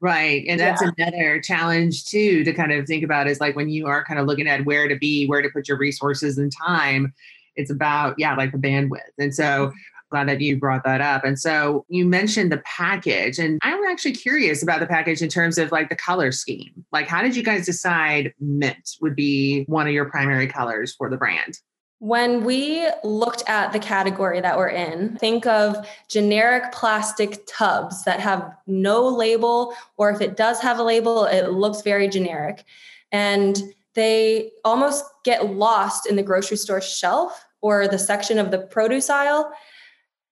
Right. 0.00 0.44
And 0.48 0.58
that's 0.58 0.82
yeah. 0.82 0.90
another 0.98 1.40
challenge 1.40 2.04
too 2.06 2.42
to 2.42 2.52
kind 2.52 2.72
of 2.72 2.86
think 2.86 3.04
about 3.04 3.28
is 3.28 3.40
like 3.40 3.54
when 3.54 3.68
you 3.68 3.86
are 3.86 4.04
kind 4.04 4.18
of 4.18 4.26
looking 4.26 4.48
at 4.48 4.64
where 4.64 4.88
to 4.88 4.96
be, 4.96 5.26
where 5.26 5.42
to 5.42 5.48
put 5.48 5.68
your 5.68 5.78
resources 5.78 6.38
and 6.38 6.52
time, 6.52 7.14
it's 7.54 7.70
about, 7.70 8.16
yeah, 8.18 8.34
like 8.34 8.50
the 8.50 8.58
bandwidth. 8.58 9.12
And 9.18 9.32
so 9.32 9.68
mm-hmm. 9.68 9.76
glad 10.10 10.28
that 10.28 10.40
you 10.40 10.58
brought 10.58 10.82
that 10.84 11.00
up. 11.00 11.24
And 11.24 11.38
so 11.38 11.86
you 11.88 12.04
mentioned 12.04 12.50
the 12.50 12.62
package, 12.66 13.38
and 13.38 13.60
I'm 13.62 13.84
actually 13.84 14.12
curious 14.12 14.62
about 14.62 14.80
the 14.80 14.86
package 14.86 15.22
in 15.22 15.28
terms 15.28 15.56
of 15.56 15.70
like 15.70 15.88
the 15.88 15.96
color 15.96 16.32
scheme. 16.32 16.84
Like, 16.90 17.06
how 17.06 17.22
did 17.22 17.36
you 17.36 17.44
guys 17.44 17.64
decide 17.64 18.34
mint 18.40 18.96
would 19.00 19.14
be 19.14 19.64
one 19.64 19.86
of 19.86 19.92
your 19.92 20.06
primary 20.06 20.48
colors 20.48 20.94
for 20.94 21.08
the 21.08 21.16
brand? 21.16 21.60
When 22.02 22.42
we 22.42 22.84
looked 23.04 23.44
at 23.46 23.72
the 23.72 23.78
category 23.78 24.40
that 24.40 24.58
we're 24.58 24.70
in, 24.70 25.16
think 25.18 25.46
of 25.46 25.86
generic 26.08 26.72
plastic 26.72 27.46
tubs 27.46 28.02
that 28.02 28.18
have 28.18 28.56
no 28.66 29.06
label, 29.06 29.76
or 29.96 30.10
if 30.10 30.20
it 30.20 30.36
does 30.36 30.60
have 30.62 30.80
a 30.80 30.82
label, 30.82 31.26
it 31.26 31.50
looks 31.50 31.82
very 31.82 32.08
generic. 32.08 32.64
And 33.12 33.56
they 33.94 34.50
almost 34.64 35.04
get 35.22 35.54
lost 35.54 36.08
in 36.08 36.16
the 36.16 36.24
grocery 36.24 36.56
store 36.56 36.80
shelf 36.80 37.44
or 37.60 37.86
the 37.86 38.00
section 38.00 38.40
of 38.40 38.50
the 38.50 38.58
produce 38.58 39.08
aisle. 39.08 39.52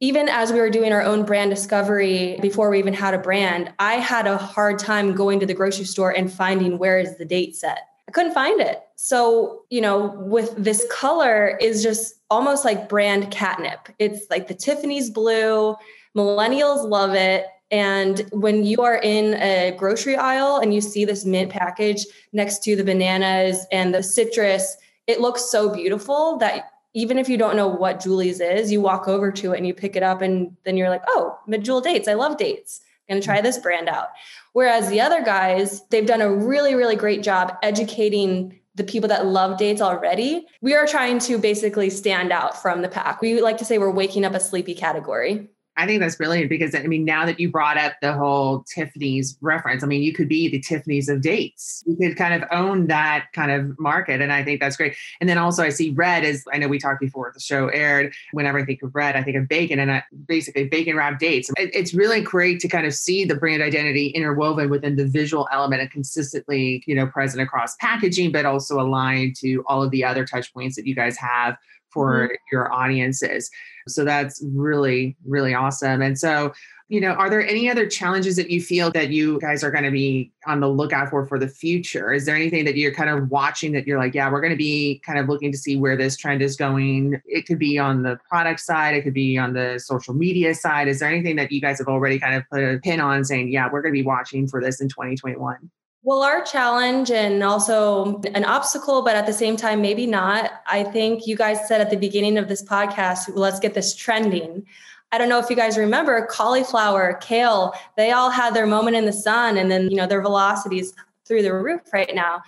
Even 0.01 0.29
as 0.29 0.53
we 0.53 0.59
were 0.59 0.71
doing 0.71 0.93
our 0.93 1.03
own 1.03 1.25
brand 1.25 1.51
discovery 1.51 2.37
before 2.43 2.69
we 2.69 2.81
even 2.81 2.95
had 2.95 3.15
a 3.15 3.19
brand, 3.19 3.73
I 3.79 3.95
had 3.95 4.27
a 4.27 4.37
hard 4.37 4.81
time 4.81 5.15
going 5.15 5.39
to 5.39 5.47
the 5.47 5.55
grocery 5.55 5.85
store 5.85 6.11
and 6.11 6.33
finding 6.33 6.79
where 6.79 6.99
is 6.99 7.17
the 7.17 7.25
date 7.25 7.55
set 7.55 7.90
I 8.11 8.13
couldn't 8.13 8.35
find 8.35 8.61
it. 8.61 8.83
So, 8.97 9.63
you 9.71 9.81
know, 9.81 10.09
with 10.17 10.53
this 10.57 10.85
color 10.91 11.57
is 11.61 11.81
just 11.81 12.17
almost 12.29 12.65
like 12.65 12.89
brand 12.89 13.31
catnip. 13.31 13.89
It's 14.01 14.29
like 14.31 14.49
the 14.49 14.55
Tiffany's 14.55 15.11
blue. 15.11 15.77
Millennials 16.17 16.89
love 16.89 17.15
it. 17.15 17.47
And 17.71 18.29
when 18.33 18.65
you 18.65 18.83
are 18.83 18.97
in 18.97 19.35
a 19.35 19.77
grocery 19.79 20.17
aisle 20.17 20.57
and 20.57 20.75
you 20.75 20.81
see 20.81 21.05
this 21.05 21.25
mint 21.25 21.53
package 21.53 22.05
next 22.33 22.65
to 22.65 22.75
the 22.75 22.83
bananas 22.83 23.65
and 23.71 23.95
the 23.95 24.03
citrus, 24.03 24.77
it 25.07 25.21
looks 25.21 25.53
so 25.53 25.73
beautiful 25.73 26.37
that 26.39 26.73
even 26.95 27.17
if 27.17 27.29
you 27.29 27.39
don't 27.39 27.55
know 27.55 27.69
what 27.69 28.01
Julie's 28.01 28.41
is, 28.41 28.73
you 28.73 28.81
walk 28.81 29.07
over 29.07 29.31
to 29.31 29.53
it 29.53 29.59
and 29.59 29.69
you 29.69 29.73
pick 29.73 29.95
it 29.95 30.03
up 30.03 30.21
and 30.21 30.57
then 30.65 30.77
you're 30.77 30.91
like, 30.91 31.05
oh, 31.07 31.39
Medjool 31.49 31.81
dates. 31.81 32.09
I 32.09 32.15
love 32.15 32.39
dates. 32.39 32.81
I'm 33.09 33.17
gonna 33.17 33.25
try 33.25 33.39
mm. 33.41 33.43
this 33.45 33.59
brand 33.59 33.89
out. 33.89 34.09
Whereas 34.53 34.89
the 34.89 35.01
other 35.01 35.23
guys, 35.23 35.83
they've 35.91 36.07
done 36.07 36.21
a 36.21 36.33
really, 36.33 36.75
really 36.75 36.97
great 36.97 37.23
job 37.23 37.57
educating 37.63 38.61
the 38.75 38.85
people 38.85 39.09
that 39.09 39.27
love 39.27 39.59
dates 39.59 39.81
already. 39.81 40.47
We 40.61 40.75
are 40.75 40.87
trying 40.87 41.19
to 41.21 41.39
basically 41.39 41.91
stand 41.91 42.33
out 42.33 42.61
from 42.61 42.83
the 42.83 42.89
pack. 42.89 43.21
We 43.21 43.41
like 43.41 43.59
to 43.59 43.65
say 43.65 43.79
we're 43.79 43.91
waking 43.91 44.25
up 44.25 44.35
a 44.35 44.41
sleepy 44.41 44.75
category. 44.75 45.49
I 45.77 45.87
think 45.87 46.01
that's 46.01 46.17
brilliant 46.17 46.51
because 46.51 46.75
I 46.75 46.83
mean, 46.83 47.05
now 47.05 47.25
that 47.25 47.41
you 47.41 47.51
brought 47.51 47.79
up 47.79 47.95
the 48.03 48.13
whole 48.13 48.65
Tiffany's 48.75 49.39
reference, 49.41 49.83
I 49.83 49.87
mean, 49.87 50.03
you 50.03 50.13
could 50.13 50.29
be 50.29 50.49
the 50.49 50.61
Tiffany's 50.61 51.09
of 51.09 51.23
dates. 51.23 51.83
You 51.87 51.97
could 51.97 52.17
kind 52.17 52.35
of 52.35 52.49
own 52.53 52.89
that 52.89 53.29
kind 53.33 53.51
of 53.51 53.79
market. 53.79 54.21
And 54.21 54.33
I 54.33 54.45
think 54.45 54.61
that's 54.61 54.77
great. 54.77 54.97
And 55.21 55.29
then 55.29 55.39
also, 55.39 55.63
I 55.63 55.71
see 55.71 55.91
red 55.91 56.25
as 56.25 56.45
I 56.53 56.59
know 56.59 56.69
we 56.69 56.79
talked 56.79 57.01
before 57.01 57.31
the 57.33 57.41
show 57.41 57.69
aired. 57.69 58.13
Whenever 58.33 58.59
I 58.59 58.65
think 58.65 58.83
of 58.83 58.95
red, 58.95 59.17
I 59.17 59.23
think 59.23 59.37
of 59.37 59.49
bacon 59.49 59.79
and 59.79 59.91
I, 59.91 60.03
basically 60.27 60.69
bacon 60.69 60.97
wrapped 60.97 61.21
dates. 61.21 61.51
It, 61.57 61.71
it's 61.73 61.95
really 61.95 62.21
great 62.21 62.61
to 62.61 62.69
kind 62.69 62.87
of 62.87 62.93
see 62.93 63.25
the 63.25 63.37
brand 63.37 63.63
identity 63.63 64.09
interwoven 64.09 64.71
within 64.71 64.97
the 64.97 65.07
visual 65.07 65.49
element 65.53 65.81
and 65.81 65.91
consistently, 65.91 66.83
you 66.87 66.95
know, 66.95 67.07
present 67.07 67.43
across 67.43 67.77
packaging, 67.77 68.33
but 68.33 68.45
also 68.45 68.81
aligned 68.81 69.37
to 69.37 69.65
all 69.67 69.83
of 69.83 69.91
the 69.93 70.05
other 70.05 70.27
touch 70.27 70.53
points 70.53 70.77
that 70.77 70.87
you 70.87 70.95
guys 70.95 71.17
have 71.17 71.57
for 71.93 72.25
mm-hmm. 72.25 72.35
your 72.53 72.73
audiences. 72.73 73.51
So 73.89 74.05
that's 74.05 74.43
really, 74.53 75.17
really 75.25 75.55
awesome. 75.55 76.03
And 76.03 76.19
so, 76.19 76.53
you 76.89 77.01
know, 77.01 77.13
are 77.13 77.31
there 77.31 77.47
any 77.47 77.71
other 77.71 77.87
challenges 77.87 78.35
that 78.35 78.51
you 78.51 78.61
feel 78.61 78.91
that 78.91 79.11
you 79.11 79.39
guys 79.39 79.63
are 79.63 79.71
going 79.71 79.85
to 79.85 79.93
be 79.93 80.33
on 80.47 80.59
the 80.59 80.69
lookout 80.69 81.09
for 81.09 81.25
for 81.25 81.39
the 81.39 81.47
future? 81.47 82.13
Is 82.13 82.27
there 82.27 82.35
anything 82.35 82.65
that 82.65 82.77
you're 82.77 82.93
kind 82.93 83.09
of 83.09 83.31
watching 83.31 83.71
that 83.73 83.87
you're 83.87 83.99
like, 83.99 84.13
yeah, 84.13 84.31
we're 84.31 84.41
going 84.41 84.53
to 84.53 84.57
be 84.57 85.01
kind 85.07 85.17
of 85.17 85.29
looking 85.29 85.53
to 85.53 85.59
see 85.59 85.77
where 85.77 85.97
this 85.97 86.17
trend 86.17 86.43
is 86.43 86.57
going? 86.57 87.21
It 87.27 87.47
could 87.47 87.61
be 87.61 87.79
on 87.79 88.03
the 88.03 88.19
product 88.29 88.59
side, 88.59 88.97
it 88.97 89.03
could 89.03 89.15
be 89.15 89.39
on 89.39 89.53
the 89.53 89.79
social 89.79 90.15
media 90.15 90.53
side. 90.53 90.89
Is 90.89 90.99
there 90.99 91.09
anything 91.09 91.37
that 91.37 91.53
you 91.53 91.61
guys 91.61 91.79
have 91.79 91.87
already 91.87 92.19
kind 92.19 92.35
of 92.35 92.43
put 92.51 92.61
a 92.61 92.81
pin 92.83 92.99
on 92.99 93.25
saying, 93.25 93.53
yeah, 93.53 93.69
we're 93.71 93.83
going 93.83 93.95
to 93.95 94.01
be 94.01 94.07
watching 94.07 94.49
for 94.49 94.61
this 94.61 94.81
in 94.81 94.89
2021? 94.89 95.71
Well, 96.03 96.23
our 96.23 96.43
challenge 96.43 97.11
and 97.11 97.43
also 97.43 98.23
an 98.35 98.45
obstacle, 98.47 99.03
but 99.03 99.17
at 99.17 99.27
the 99.27 99.35
same 99.35 99.59
time, 99.59 99.83
maybe 99.83 100.07
not. 100.07 100.51
I 100.67 100.83
think 100.83 101.27
you 101.27 101.37
guys 101.37 101.69
said 101.69 101.83
at 101.83 101.91
the 101.91 101.97
beginning 101.97 102.39
of 102.39 102.49
this 102.49 102.63
podcast, 102.63 103.31
let's 103.35 103.61
get 103.61 103.75
this 103.75 103.95
trending. 103.95 104.65
I 105.13 105.19
don't 105.19 105.29
know 105.29 105.39
if 105.39 105.51
you 105.51 105.57
guys 105.57 105.77
remember 105.77 106.27
cauliflower, 106.27 107.19
kale, 107.21 107.75
they 107.99 108.13
all 108.13 108.31
had 108.31 108.55
their 108.55 108.67
moment 108.67 108.97
in 108.97 109.05
the 109.05 109.13
sun 109.13 109.59
and 109.59 109.71
then, 109.71 109.91
you 109.91 109.97
know, 109.97 110.07
their 110.07 110.23
velocities 110.23 110.95
through 111.27 111.43
the 111.43 111.53
roof 111.53 111.83
right 111.93 112.15
now. 112.15 112.41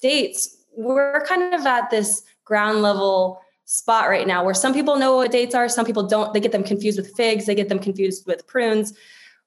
Dates, 0.00 0.64
we're 0.76 1.24
kind 1.26 1.54
of 1.54 1.64
at 1.64 1.90
this 1.90 2.24
ground 2.44 2.82
level 2.82 3.40
spot 3.66 4.08
right 4.08 4.26
now 4.26 4.44
where 4.44 4.54
some 4.54 4.74
people 4.74 4.96
know 4.96 5.16
what 5.16 5.30
dates 5.30 5.54
are, 5.54 5.68
some 5.68 5.86
people 5.86 6.08
don't. 6.08 6.34
They 6.34 6.40
get 6.40 6.52
them 6.52 6.64
confused 6.64 6.98
with 6.98 7.14
figs, 7.14 7.46
they 7.46 7.54
get 7.54 7.68
them 7.68 7.78
confused 7.78 8.26
with 8.26 8.46
prunes 8.48 8.94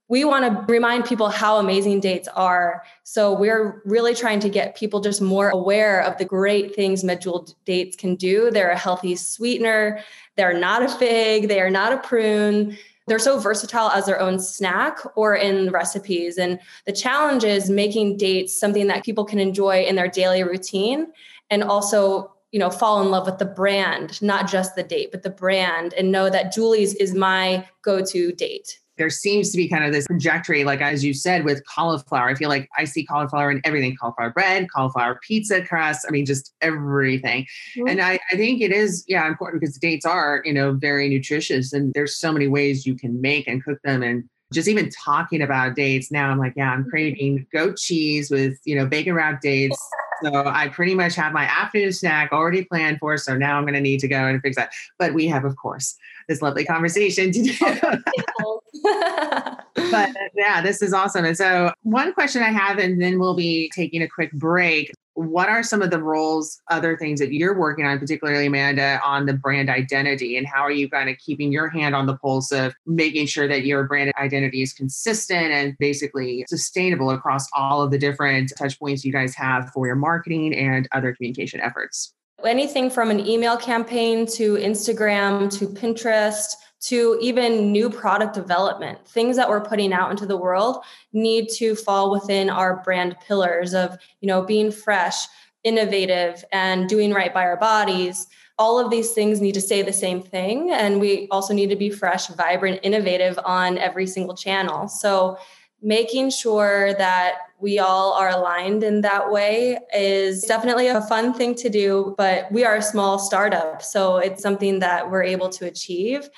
we 0.10 0.26
want 0.26 0.44
to 0.44 0.74
remind 0.74 1.06
people 1.06 1.30
how 1.30 1.58
amazing 1.58 2.00
dates 2.00 2.28
are. 2.30 2.84
So 3.04 3.32
we're 3.32 3.82
really 3.86 4.16
trying 4.16 4.40
to 4.42 4.50
get 4.50 4.76
people 4.76 5.00
just 5.00 5.22
more 5.22 5.50
aware 5.50 6.02
of 6.02 6.18
the 6.18 6.26
great 6.26 6.76
things 6.76 7.04
medjool 7.04 7.54
dates 7.64 7.96
can 7.96 8.16
do. 8.16 8.50
They're 8.50 8.72
a 8.72 8.78
healthy 8.78 9.16
sweetener. 9.16 10.04
They're 10.36 10.60
not 10.60 10.82
a 10.82 10.90
fig. 10.90 11.48
They 11.48 11.62
are 11.62 11.70
not 11.70 11.94
a 11.94 11.98
prune. 11.98 12.76
They're 13.06 13.20
so 13.20 13.40
versatile 13.40 13.90
as 13.92 14.08
their 14.08 14.20
own 14.20 14.40
snack 14.40 14.98
or 15.16 15.36
in 15.36 15.70
recipes. 15.70 16.40
And 16.40 16.60
the 16.86 16.92
challenge 16.92 17.44
is 17.44 17.70
making 17.70 18.18
dates 18.18 18.60
something 18.60 18.88
that 18.88 19.06
people 19.06 19.26
can 19.26 19.40
enjoy 19.40 19.84
in 19.84 19.96
their 19.96 20.10
daily 20.10 20.44
routine 20.44 21.08
and 21.52 21.64
also 21.64 22.34
you 22.52 22.60
know 22.60 22.72
fall 22.72 23.00
in 23.02 23.12
love 23.12 23.28
with 23.28 23.38
the 23.38 23.46
brand 23.46 24.20
not 24.24 24.50
just 24.50 24.76
the 24.76 24.82
date 24.82 25.12
but 25.12 25.22
the 25.22 25.30
brand 25.30 25.94
and 25.94 26.12
know 26.12 26.32
that 26.32 26.52
julie's 26.52 26.96
is 26.96 27.14
my 27.14 27.64
go-to 27.84 28.32
date 28.32 28.80
there 29.00 29.10
seems 29.10 29.50
to 29.50 29.58
be 29.58 29.68
kind 29.68 29.84
of 29.84 29.94
this 29.94 30.06
trajectory, 30.06 30.64
like 30.66 30.82
as 30.82 31.04
you 31.04 31.14
said, 31.14 31.46
with 31.46 31.66
cauliflower. 31.66 32.30
I 32.30 32.36
feel 32.36 32.50
like 32.50 32.70
I 32.78 32.84
see 32.84 33.06
cauliflower 33.06 33.50
in 33.50 33.62
everything 33.64 33.96
cauliflower 33.96 34.30
bread, 34.30 34.68
cauliflower 34.70 35.20
pizza 35.26 35.66
crust. 35.66 36.06
I 36.08 36.12
mean, 36.12 36.26
just 36.26 36.54
everything. 36.62 37.48
Mm-hmm. 37.78 37.88
And 37.88 38.02
I, 38.02 38.20
I 38.32 38.36
think 38.36 38.62
it 38.62 38.72
is, 38.72 39.06
yeah, 39.08 39.26
important 39.28 39.62
because 39.62 39.78
dates 39.78 40.06
are, 40.06 40.42
you 40.44 40.54
know, 40.54 40.74
very 40.74 41.08
nutritious 41.10 41.74
and 41.74 41.94
there's 41.94 42.16
so 42.16 42.32
many 42.32 42.48
ways 42.48 42.86
you 42.86 42.94
can 42.94 43.20
make 43.22 43.48
and 43.48 43.64
cook 43.64 43.80
them. 43.84 44.04
And 44.04 44.26
just 44.52 44.68
even 44.68 44.90
talking 44.90 45.42
about 45.42 45.76
dates 45.76 46.12
now, 46.12 46.30
I'm 46.30 46.38
like, 46.38 46.54
yeah, 46.58 46.72
I'm 46.72 46.82
mm-hmm. 46.82 46.90
craving 46.90 47.48
goat 47.54 47.78
cheese 47.78 48.30
with, 48.30 48.60
you 48.66 48.76
know, 48.76 48.86
bacon 48.86 49.14
wrapped 49.14 49.42
dates. 49.42 49.80
So 50.24 50.48
I 50.48 50.68
pretty 50.68 50.96
much 50.96 51.16
have 51.16 51.32
my 51.32 51.46
afternoon 51.46 51.94
snack 51.94 52.34
already 52.34 52.66
planned 52.66 53.00
for. 53.00 53.16
So 53.16 53.38
now 53.38 53.58
I'm 53.58 53.64
going 53.64 53.76
to 53.76 53.80
need 53.80 54.02
to 54.02 54.08
go 54.10 54.26
and 54.26 54.42
fix 54.42 54.58
that. 54.58 54.74
But 54.98 55.14
we 55.14 55.28
have, 55.28 55.46
of 55.46 55.56
course, 55.56 55.96
this 56.28 56.42
lovely 56.42 56.66
conversation 56.66 57.32
to 57.32 57.42
do. 57.42 58.59
but 59.92 60.10
yeah, 60.36 60.62
this 60.62 60.82
is 60.82 60.94
awesome. 60.94 61.26
And 61.26 61.38
so, 61.38 61.72
one 61.84 62.14
question 62.14 62.44
I 62.44 62.52
have, 62.52 62.78
and 62.78 63.02
then 63.02 63.20
we'll 63.20 63.36
be 63.36 63.72
taking 63.74 64.02
a 64.02 64.08
quick 64.08 64.32
break. 64.34 64.92
What 65.14 65.50
are 65.50 65.64
some 65.64 65.82
of 65.82 65.92
the 65.92 66.02
roles, 66.02 66.62
other 66.70 66.96
things 66.96 67.20
that 67.20 67.34
you're 67.34 67.58
working 67.58 67.86
on, 67.86 68.00
particularly 68.00 68.46
Amanda, 68.46 69.02
on 69.04 69.26
the 69.26 69.34
brand 69.34 69.70
identity? 69.70 70.38
And 70.38 70.48
how 70.48 70.62
are 70.62 70.72
you 70.72 70.90
kind 70.90 71.10
of 71.10 71.18
keeping 71.18 71.52
your 71.52 71.68
hand 71.68 71.94
on 71.94 72.06
the 72.06 72.16
pulse 72.18 72.54
of 72.54 72.74
making 72.86 73.26
sure 73.26 73.48
that 73.48 73.66
your 73.66 73.84
brand 73.84 74.14
identity 74.18 74.62
is 74.62 74.72
consistent 74.72 75.52
and 75.52 75.76
basically 75.78 76.46
sustainable 76.48 77.10
across 77.10 77.48
all 77.54 77.82
of 77.82 77.92
the 77.92 77.98
different 77.98 78.54
touch 78.58 78.80
points 78.80 79.04
you 79.04 79.12
guys 79.12 79.36
have 79.36 79.70
for 79.72 79.88
your 79.88 79.98
marketing 79.98 80.56
and 80.56 80.88
other 80.94 81.14
communication 81.14 81.60
efforts? 81.60 82.14
Anything 82.46 82.90
from 82.90 83.12
an 83.12 83.20
email 83.28 83.58
campaign 83.58 84.26
to 84.28 84.56
Instagram 84.56 85.52
to 85.60 85.68
Pinterest 85.68 86.54
to 86.82 87.18
even 87.22 87.72
new 87.72 87.90
product 87.90 88.34
development. 88.34 89.06
Things 89.08 89.36
that 89.36 89.50
we're 89.50 89.62
putting 89.62 89.92
out 89.92 90.12
into 90.12 90.26
the 90.26 90.38
world 90.38 90.84
need 91.12 91.50
to 91.56 91.76
fall 91.76 92.12
within 92.12 92.50
our 92.50 92.82
brand 92.84 93.18
pillars 93.26 93.74
of, 93.74 93.98
you 94.22 94.28
know, 94.28 94.42
being 94.42 94.72
fresh, 94.72 95.16
innovative, 95.64 96.44
and 96.52 96.88
doing 96.88 97.14
right 97.14 97.34
by 97.34 97.44
our 97.44 97.58
bodies. 97.58 98.28
All 98.58 98.80
of 98.80 98.92
these 98.92 99.12
things 99.12 99.42
need 99.42 99.54
to 99.54 99.62
say 99.62 99.82
the 99.82 99.94
same 99.94 100.22
thing. 100.22 100.72
And 100.72 101.00
we 101.00 101.28
also 101.32 101.54
need 101.54 101.70
to 101.70 101.76
be 101.76 101.90
fresh, 101.90 102.28
vibrant, 102.28 102.80
innovative 102.84 103.38
on 103.44 103.78
every 103.78 104.08
single 104.08 104.36
channel. 104.36 104.88
So 104.88 105.38
making 105.82 106.30
sure 106.30 106.94
that 106.94 107.36
we 107.60 107.80
all 107.80 108.14
are 108.14 108.30
aligned 108.30 108.84
in 108.84 109.02
that 109.02 109.32
way 109.32 109.78
is 109.94 110.44
definitely 110.44 110.88
a 110.88 111.02
fun 111.02 111.34
thing 111.34 111.56
to 111.56 111.70
do, 111.70 112.16
but 112.18 112.50
we 112.52 112.64
are 112.64 112.78
a 112.78 112.82
small 112.82 113.20
startup. 113.20 113.82
So 113.82 114.18
it's 114.18 114.42
something 114.42 114.80
that 114.80 115.10
we're 115.10 115.24
able 115.24 115.50
to 115.50 115.66
achieve 115.66 116.30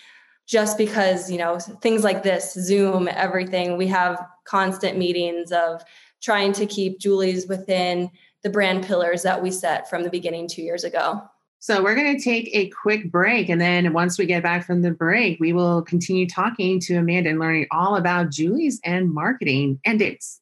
just 0.48 0.78
because 0.78 1.32
you 1.32 1.38
know 1.38 1.60
things 1.60 2.04
like 2.04 2.24
this 2.24 2.54
zoom 2.54 3.08
everything 3.12 3.78
we 3.78 3.88
have 3.88 4.24
constant 4.46 4.98
meetings 4.98 5.52
of 5.52 5.84
trying 6.22 6.52
to 6.52 6.66
keep 6.66 7.00
julie's 7.00 7.48
within 7.48 8.10
the 8.44 8.50
brand 8.50 8.84
pillars 8.84 9.24
that 9.24 9.42
we 9.42 9.52
set 9.52 9.90
from 9.90 10.04
the 10.04 10.10
beginning 10.10 10.48
two 10.48 10.62
years 10.62 10.84
ago. 10.84 11.22
So 11.60 11.84
we're 11.84 11.96
going 11.96 12.18
to 12.18 12.24
take 12.24 12.50
a 12.54 12.70
quick 12.70 13.12
break 13.12 13.48
and 13.48 13.62
then 13.62 13.94
once 13.94 14.18
we 14.18 14.26
get 14.26 14.42
back 14.42 14.66
from 14.66 14.82
the 14.82 14.90
break 14.90 15.40
we 15.40 15.54
will 15.54 15.84
continue 15.84 16.28
talking 16.28 16.80
to 16.82 16.96
amanda 16.96 17.30
and 17.30 17.40
learning 17.40 17.68
all 17.70 17.98
about 17.98 18.32
julie's 18.32 18.80
and 18.84 19.14
marketing 19.14 19.80
and 19.86 20.00
dates 20.00 20.42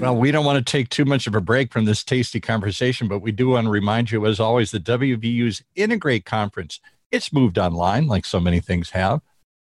well, 0.00 0.16
we 0.16 0.30
don't 0.30 0.44
want 0.44 0.64
to 0.64 0.70
take 0.70 0.88
too 0.88 1.04
much 1.04 1.26
of 1.26 1.34
a 1.34 1.40
break 1.40 1.72
from 1.72 1.84
this 1.84 2.04
tasty 2.04 2.40
conversation, 2.40 3.08
but 3.08 3.20
we 3.20 3.32
do 3.32 3.50
want 3.50 3.66
to 3.66 3.70
remind 3.70 4.10
you, 4.10 4.26
as 4.26 4.40
always, 4.40 4.70
the 4.70 4.80
WVU's 4.80 5.62
Integrate 5.76 6.24
Conference. 6.24 6.80
It's 7.10 7.32
moved 7.32 7.58
online, 7.58 8.06
like 8.06 8.24
so 8.24 8.40
many 8.40 8.60
things 8.60 8.90
have. 8.90 9.20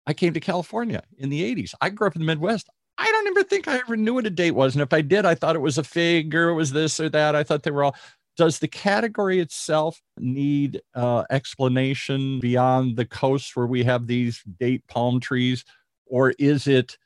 I 0.06 0.14
came 0.14 0.32
to 0.34 0.40
California 0.40 1.02
in 1.18 1.28
the 1.28 1.54
80s. 1.54 1.74
I 1.80 1.90
grew 1.90 2.06
up 2.06 2.16
in 2.16 2.20
the 2.20 2.26
Midwest. 2.26 2.68
I 2.98 3.10
don't 3.10 3.26
ever 3.28 3.42
think 3.42 3.66
I 3.68 3.78
ever 3.78 3.96
knew 3.96 4.14
what 4.14 4.26
a 4.26 4.30
date 4.30 4.52
was. 4.52 4.74
And 4.74 4.82
if 4.82 4.92
I 4.92 5.00
did, 5.00 5.24
I 5.24 5.34
thought 5.34 5.56
it 5.56 5.60
was 5.60 5.78
a 5.78 5.84
fig 5.84 6.34
or 6.34 6.50
it 6.50 6.54
was 6.54 6.72
this 6.72 7.00
or 7.00 7.08
that. 7.08 7.34
I 7.34 7.42
thought 7.42 7.62
they 7.62 7.70
were 7.70 7.84
all. 7.84 7.96
Does 8.36 8.58
the 8.58 8.68
category 8.68 9.40
itself 9.40 10.00
need 10.18 10.80
uh, 10.94 11.24
explanation 11.30 12.40
beyond 12.40 12.96
the 12.96 13.04
coast 13.04 13.56
where 13.56 13.66
we 13.66 13.84
have 13.84 14.06
these 14.06 14.42
date 14.58 14.86
palm 14.86 15.20
trees? 15.20 15.64
Or 16.06 16.30
is 16.38 16.66
it 16.66 16.96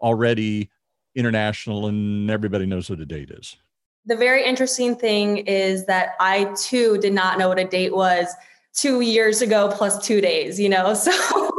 already 0.00 0.70
international 1.14 1.86
and 1.86 2.30
everybody 2.30 2.66
knows 2.66 2.90
what 2.90 3.00
a 3.00 3.06
date 3.06 3.30
is? 3.30 3.56
The 4.06 4.16
very 4.16 4.44
interesting 4.44 4.96
thing 4.96 5.38
is 5.38 5.86
that 5.86 6.14
I 6.20 6.52
too 6.56 6.98
did 6.98 7.12
not 7.12 7.38
know 7.38 7.48
what 7.48 7.58
a 7.58 7.64
date 7.64 7.94
was 7.94 8.28
two 8.72 9.00
years 9.00 9.42
ago 9.42 9.70
plus 9.72 10.04
two 10.04 10.20
days, 10.20 10.58
you 10.58 10.68
know? 10.68 10.94
So, 11.10 11.50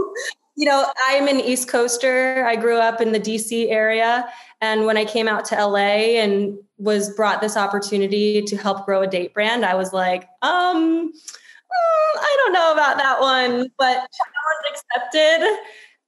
you 0.58 0.68
know, 0.68 0.86
I'm 1.08 1.28
an 1.28 1.40
East 1.40 1.70
Coaster. 1.70 2.46
I 2.46 2.56
grew 2.56 2.78
up 2.78 3.02
in 3.02 3.14
the 3.14 3.20
DC 3.20 3.72
area. 3.72 4.28
And 4.60 4.86
when 4.86 4.98
I 4.98 5.06
came 5.06 5.28
out 5.28 5.46
to 5.46 5.56
LA 5.56 6.20
and 6.20 6.56
was 6.78 7.16
brought 7.16 7.42
this 7.42 7.58
opportunity 7.58 8.42
to 8.44 8.58
help 8.58 8.86
grow 8.86 9.02
a 9.02 9.08
date 9.08 9.34
brand, 9.34 9.66
I 9.66 9.74
was 9.76 9.94
like, 9.94 10.28
um, 10.42 11.12
mm, 11.12 12.20
I 12.20 12.36
don't 12.38 12.54
know 12.54 12.74
about 12.74 12.98
that 12.98 13.20
one, 13.22 13.70
but 13.78 13.96
challenge 13.96 14.70
accepted. 14.70 15.58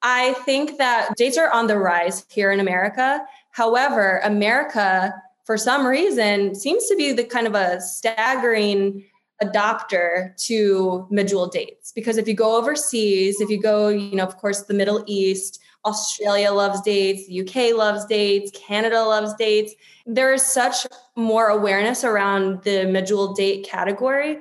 I 0.03 0.33
think 0.45 0.77
that 0.77 1.15
dates 1.15 1.37
are 1.37 1.49
on 1.49 1.67
the 1.67 1.79
rise 1.79 2.25
here 2.29 2.51
in 2.51 2.59
America. 2.59 3.25
However, 3.51 4.19
America 4.23 5.13
for 5.45 5.57
some 5.57 5.85
reason 5.85 6.55
seems 6.55 6.87
to 6.87 6.95
be 6.95 7.11
the 7.11 7.23
kind 7.23 7.47
of 7.47 7.55
a 7.55 7.81
staggering 7.81 9.03
adopter 9.41 10.35
to 10.45 11.07
Medjool 11.11 11.51
dates. 11.51 11.91
Because 11.91 12.17
if 12.17 12.27
you 12.27 12.33
go 12.33 12.57
overseas 12.57 13.41
if 13.41 13.49
you 13.49 13.61
go 13.61 13.89
you 13.89 14.15
know 14.15 14.23
of 14.23 14.37
course 14.37 14.61
the 14.63 14.73
middle 14.73 15.03
east 15.07 15.59
australia 15.85 16.51
loves 16.51 16.79
dates 16.81 17.27
the 17.27 17.41
uk 17.41 17.77
loves 17.77 18.05
dates 18.05 18.51
canada 18.55 19.01
loves 19.01 19.33
dates 19.33 19.73
there 20.05 20.33
is 20.33 20.45
such 20.45 20.87
more 21.15 21.47
awareness 21.47 22.03
around 22.03 22.63
the 22.63 22.85
Medjool 22.85 23.35
date 23.35 23.65
category 23.65 24.39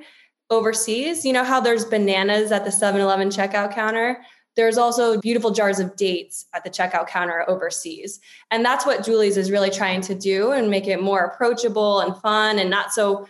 overseas. 0.49 1.25
You 1.25 1.33
know 1.33 1.43
how 1.43 1.59
there's 1.59 1.85
bananas 1.85 2.51
at 2.51 2.63
the 2.63 2.69
7-eleven 2.69 3.29
checkout 3.29 3.73
counter 3.73 4.21
there's 4.55 4.77
also 4.77 5.19
beautiful 5.19 5.51
jars 5.51 5.79
of 5.79 5.95
dates 5.95 6.45
at 6.53 6.63
the 6.63 6.69
checkout 6.69 7.07
counter 7.07 7.43
overseas. 7.47 8.19
And 8.51 8.63
that's 8.63 8.85
what 8.85 9.03
Julie's 9.03 9.37
is 9.37 9.51
really 9.51 9.71
trying 9.71 10.01
to 10.01 10.15
do 10.15 10.51
and 10.51 10.69
make 10.69 10.87
it 10.87 11.01
more 11.01 11.21
approachable 11.21 12.01
and 12.01 12.15
fun 12.17 12.59
and 12.59 12.69
not 12.69 12.93
so 12.93 13.27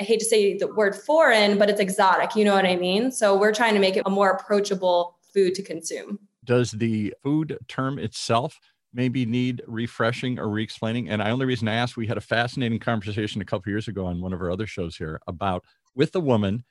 I 0.00 0.04
hate 0.04 0.20
to 0.20 0.24
say 0.24 0.56
the 0.56 0.68
word 0.68 0.94
foreign, 0.94 1.58
but 1.58 1.68
it's 1.68 1.80
exotic. 1.80 2.36
You 2.36 2.44
know 2.44 2.54
what 2.54 2.66
I 2.66 2.76
mean? 2.76 3.10
So 3.10 3.36
we're 3.36 3.52
trying 3.52 3.74
to 3.74 3.80
make 3.80 3.96
it 3.96 4.04
a 4.06 4.10
more 4.10 4.30
approachable 4.30 5.16
food 5.34 5.54
to 5.56 5.62
consume. 5.62 6.20
Does 6.44 6.70
the 6.70 7.12
food 7.22 7.58
term 7.66 7.98
itself 7.98 8.60
maybe 8.94 9.26
need 9.26 9.60
refreshing 9.66 10.38
or 10.38 10.48
re-explaining? 10.48 11.08
And 11.08 11.20
the 11.20 11.28
only 11.28 11.46
reason 11.46 11.66
I 11.66 11.74
asked, 11.74 11.96
we 11.96 12.06
had 12.06 12.16
a 12.16 12.22
fascinating 12.22 12.78
conversation 12.78 13.42
a 13.42 13.44
couple 13.44 13.70
years 13.70 13.88
ago 13.88 14.06
on 14.06 14.20
one 14.20 14.32
of 14.32 14.40
our 14.40 14.52
other 14.52 14.66
shows 14.66 14.96
here 14.96 15.20
about 15.26 15.64
with 15.96 16.14
a 16.14 16.20
woman 16.20 16.64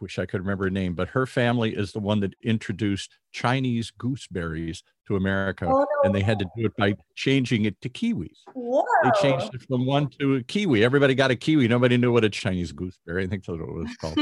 wish 0.00 0.18
I 0.18 0.26
could 0.26 0.40
remember 0.40 0.64
her 0.64 0.70
name, 0.70 0.94
but 0.94 1.08
her 1.08 1.26
family 1.26 1.74
is 1.74 1.92
the 1.92 2.00
one 2.00 2.20
that 2.20 2.34
introduced 2.42 3.18
Chinese 3.32 3.90
gooseberries 3.90 4.82
to 5.06 5.16
America, 5.16 5.66
oh, 5.66 5.80
no. 5.80 5.86
and 6.04 6.14
they 6.14 6.22
had 6.22 6.38
to 6.38 6.46
do 6.56 6.66
it 6.66 6.76
by 6.76 6.94
changing 7.14 7.64
it 7.64 7.80
to 7.80 7.88
kiwis. 7.88 8.36
Whoa. 8.54 8.84
They 9.02 9.10
changed 9.20 9.54
it 9.54 9.62
from 9.62 9.86
one 9.86 10.08
to 10.20 10.36
a 10.36 10.42
kiwi. 10.42 10.84
Everybody 10.84 11.14
got 11.14 11.30
a 11.30 11.36
kiwi. 11.36 11.68
Nobody 11.68 11.96
knew 11.96 12.12
what 12.12 12.24
a 12.24 12.30
Chinese 12.30 12.72
gooseberry. 12.72 13.24
I 13.24 13.26
think 13.26 13.44
that's 13.44 13.58
what 13.58 13.68
it 13.68 13.72
was 13.72 13.96
called. 13.96 14.18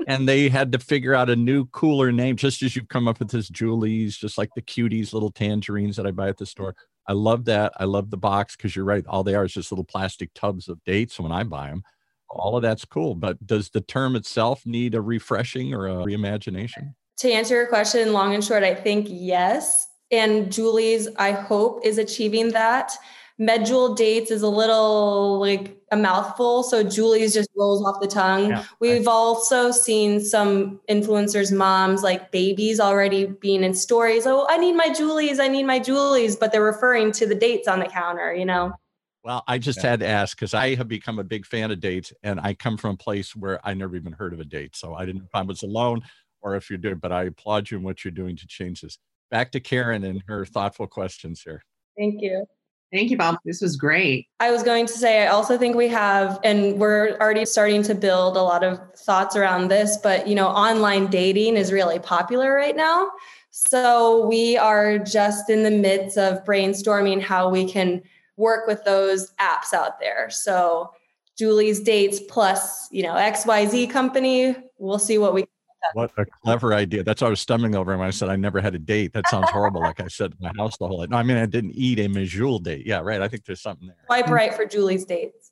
and 0.08 0.28
they 0.28 0.48
had 0.48 0.72
to 0.72 0.78
figure 0.78 1.14
out 1.14 1.30
a 1.30 1.36
new, 1.36 1.66
cooler 1.66 2.10
name, 2.10 2.36
just 2.36 2.62
as 2.62 2.74
you've 2.74 2.88
come 2.88 3.06
up 3.06 3.18
with 3.18 3.30
this 3.30 3.48
Julie's, 3.48 4.16
just 4.16 4.38
like 4.38 4.50
the 4.54 4.62
cuties, 4.62 5.12
little 5.12 5.30
tangerines 5.30 5.96
that 5.96 6.06
I 6.06 6.10
buy 6.10 6.28
at 6.28 6.38
the 6.38 6.46
store. 6.46 6.74
I 7.06 7.12
love 7.12 7.44
that. 7.46 7.72
I 7.76 7.84
love 7.84 8.10
the 8.10 8.16
box 8.16 8.56
because 8.56 8.74
you're 8.76 8.84
right. 8.84 9.04
All 9.06 9.24
they 9.24 9.34
are 9.34 9.44
is 9.44 9.52
just 9.52 9.72
little 9.72 9.84
plastic 9.84 10.32
tubs 10.34 10.68
of 10.68 10.82
dates 10.84 11.18
when 11.18 11.32
I 11.32 11.44
buy 11.44 11.68
them 11.68 11.82
all 12.30 12.56
of 12.56 12.62
that's 12.62 12.84
cool. 12.84 13.14
But 13.14 13.44
does 13.46 13.70
the 13.70 13.80
term 13.80 14.16
itself 14.16 14.64
need 14.64 14.94
a 14.94 15.00
refreshing 15.00 15.74
or 15.74 15.86
a 15.88 15.94
reimagination? 16.04 16.94
To 17.18 17.30
answer 17.30 17.54
your 17.54 17.66
question, 17.66 18.12
long 18.12 18.34
and 18.34 18.42
short, 18.42 18.62
I 18.62 18.74
think 18.74 19.06
yes. 19.10 19.86
And 20.10 20.50
Julie's, 20.50 21.08
I 21.16 21.32
hope, 21.32 21.84
is 21.84 21.98
achieving 21.98 22.52
that. 22.52 22.92
Medjool 23.40 23.96
dates 23.96 24.30
is 24.30 24.42
a 24.42 24.48
little 24.48 25.38
like 25.38 25.78
a 25.90 25.96
mouthful. 25.96 26.62
So 26.62 26.82
Julie's 26.82 27.32
just 27.32 27.48
rolls 27.56 27.82
off 27.84 28.00
the 28.00 28.06
tongue. 28.06 28.50
Yeah, 28.50 28.64
We've 28.80 29.06
right. 29.06 29.12
also 29.12 29.70
seen 29.70 30.20
some 30.20 30.78
influencers' 30.90 31.50
moms, 31.50 32.02
like 32.02 32.30
babies, 32.32 32.80
already 32.80 33.26
being 33.26 33.64
in 33.64 33.72
stories. 33.72 34.26
Oh, 34.26 34.46
I 34.50 34.58
need 34.58 34.74
my 34.74 34.92
Julie's, 34.92 35.38
I 35.40 35.48
need 35.48 35.64
my 35.64 35.78
Julie's, 35.78 36.36
but 36.36 36.52
they're 36.52 36.62
referring 36.62 37.12
to 37.12 37.26
the 37.26 37.34
dates 37.34 37.66
on 37.66 37.80
the 37.80 37.86
counter, 37.86 38.34
you 38.34 38.44
know? 38.44 38.72
Well, 39.22 39.44
I 39.46 39.58
just 39.58 39.82
yeah. 39.82 39.90
had 39.90 40.00
to 40.00 40.06
ask 40.06 40.36
because 40.36 40.54
I 40.54 40.74
have 40.76 40.88
become 40.88 41.18
a 41.18 41.24
big 41.24 41.44
fan 41.44 41.70
of 41.70 41.80
dates, 41.80 42.12
and 42.22 42.40
I 42.40 42.54
come 42.54 42.76
from 42.76 42.94
a 42.94 42.96
place 42.96 43.36
where 43.36 43.60
I 43.66 43.74
never 43.74 43.96
even 43.96 44.12
heard 44.12 44.32
of 44.32 44.40
a 44.40 44.44
date, 44.44 44.74
so 44.74 44.94
I 44.94 45.04
didn't 45.04 45.22
know 45.22 45.26
if 45.26 45.34
I 45.34 45.42
was 45.42 45.62
alone 45.62 46.02
or 46.40 46.56
if 46.56 46.70
you're 46.70 46.78
doing. 46.78 46.96
But 46.96 47.12
I 47.12 47.24
applaud 47.24 47.70
you 47.70 47.78
in 47.78 47.82
what 47.82 48.04
you're 48.04 48.12
doing 48.12 48.36
to 48.36 48.46
change 48.46 48.80
this. 48.80 48.98
Back 49.30 49.52
to 49.52 49.60
Karen 49.60 50.04
and 50.04 50.22
her 50.26 50.44
thoughtful 50.46 50.86
questions 50.86 51.42
here. 51.42 51.62
Thank 51.98 52.22
you. 52.22 52.46
Thank 52.92 53.10
you, 53.10 53.16
Bob. 53.16 53.36
This 53.44 53.60
was 53.60 53.76
great. 53.76 54.26
I 54.40 54.50
was 54.50 54.64
going 54.64 54.86
to 54.86 54.92
say, 54.92 55.22
I 55.24 55.28
also 55.28 55.56
think 55.56 55.76
we 55.76 55.86
have, 55.88 56.40
and 56.42 56.76
we're 56.80 57.16
already 57.18 57.44
starting 57.44 57.84
to 57.84 57.94
build 57.94 58.36
a 58.36 58.42
lot 58.42 58.64
of 58.64 58.80
thoughts 58.96 59.36
around 59.36 59.68
this, 59.68 59.96
but 59.96 60.26
you 60.26 60.34
know, 60.34 60.48
online 60.48 61.06
dating 61.06 61.56
is 61.56 61.72
really 61.72 62.00
popular 62.00 62.52
right 62.52 62.74
now. 62.74 63.08
So 63.50 64.26
we 64.26 64.56
are 64.56 64.98
just 64.98 65.50
in 65.50 65.62
the 65.62 65.70
midst 65.70 66.18
of 66.18 66.44
brainstorming 66.44 67.22
how 67.22 67.48
we 67.48 67.70
can 67.70 68.02
work 68.40 68.66
with 68.66 68.82
those 68.84 69.32
apps 69.40 69.72
out 69.72 70.00
there. 70.00 70.30
So 70.30 70.90
Julie's 71.38 71.80
dates 71.80 72.20
plus, 72.28 72.88
you 72.90 73.02
know, 73.02 73.14
XYZ 73.14 73.90
company, 73.90 74.56
we'll 74.78 74.98
see 74.98 75.18
what 75.18 75.34
we 75.34 75.42
can. 75.42 75.48
what 75.92 76.10
a 76.18 76.26
clever 76.44 76.74
idea. 76.74 77.02
That's 77.02 77.20
what 77.20 77.28
I 77.28 77.30
was 77.30 77.40
stumbling 77.40 77.74
over 77.74 77.96
when 77.96 78.06
I 78.06 78.10
said 78.10 78.28
I 78.28 78.36
never 78.36 78.60
had 78.60 78.74
a 78.74 78.78
date. 78.78 79.12
That 79.12 79.28
sounds 79.28 79.50
horrible. 79.50 79.80
like 79.80 80.00
I 80.00 80.08
said 80.08 80.34
my 80.40 80.50
house 80.56 80.76
the 80.78 80.88
whole 80.88 81.00
night. 81.00 81.10
No, 81.10 81.18
I 81.18 81.22
mean 81.22 81.36
I 81.36 81.46
didn't 81.46 81.72
eat 81.72 81.98
a 81.98 82.08
Medjool 82.08 82.62
date. 82.62 82.86
Yeah, 82.86 83.00
right. 83.00 83.22
I 83.22 83.28
think 83.28 83.44
there's 83.44 83.60
something 83.60 83.86
there. 83.88 83.96
Swipe 84.06 84.28
right 84.28 84.54
for 84.54 84.64
Julie's 84.64 85.04
dates. 85.04 85.50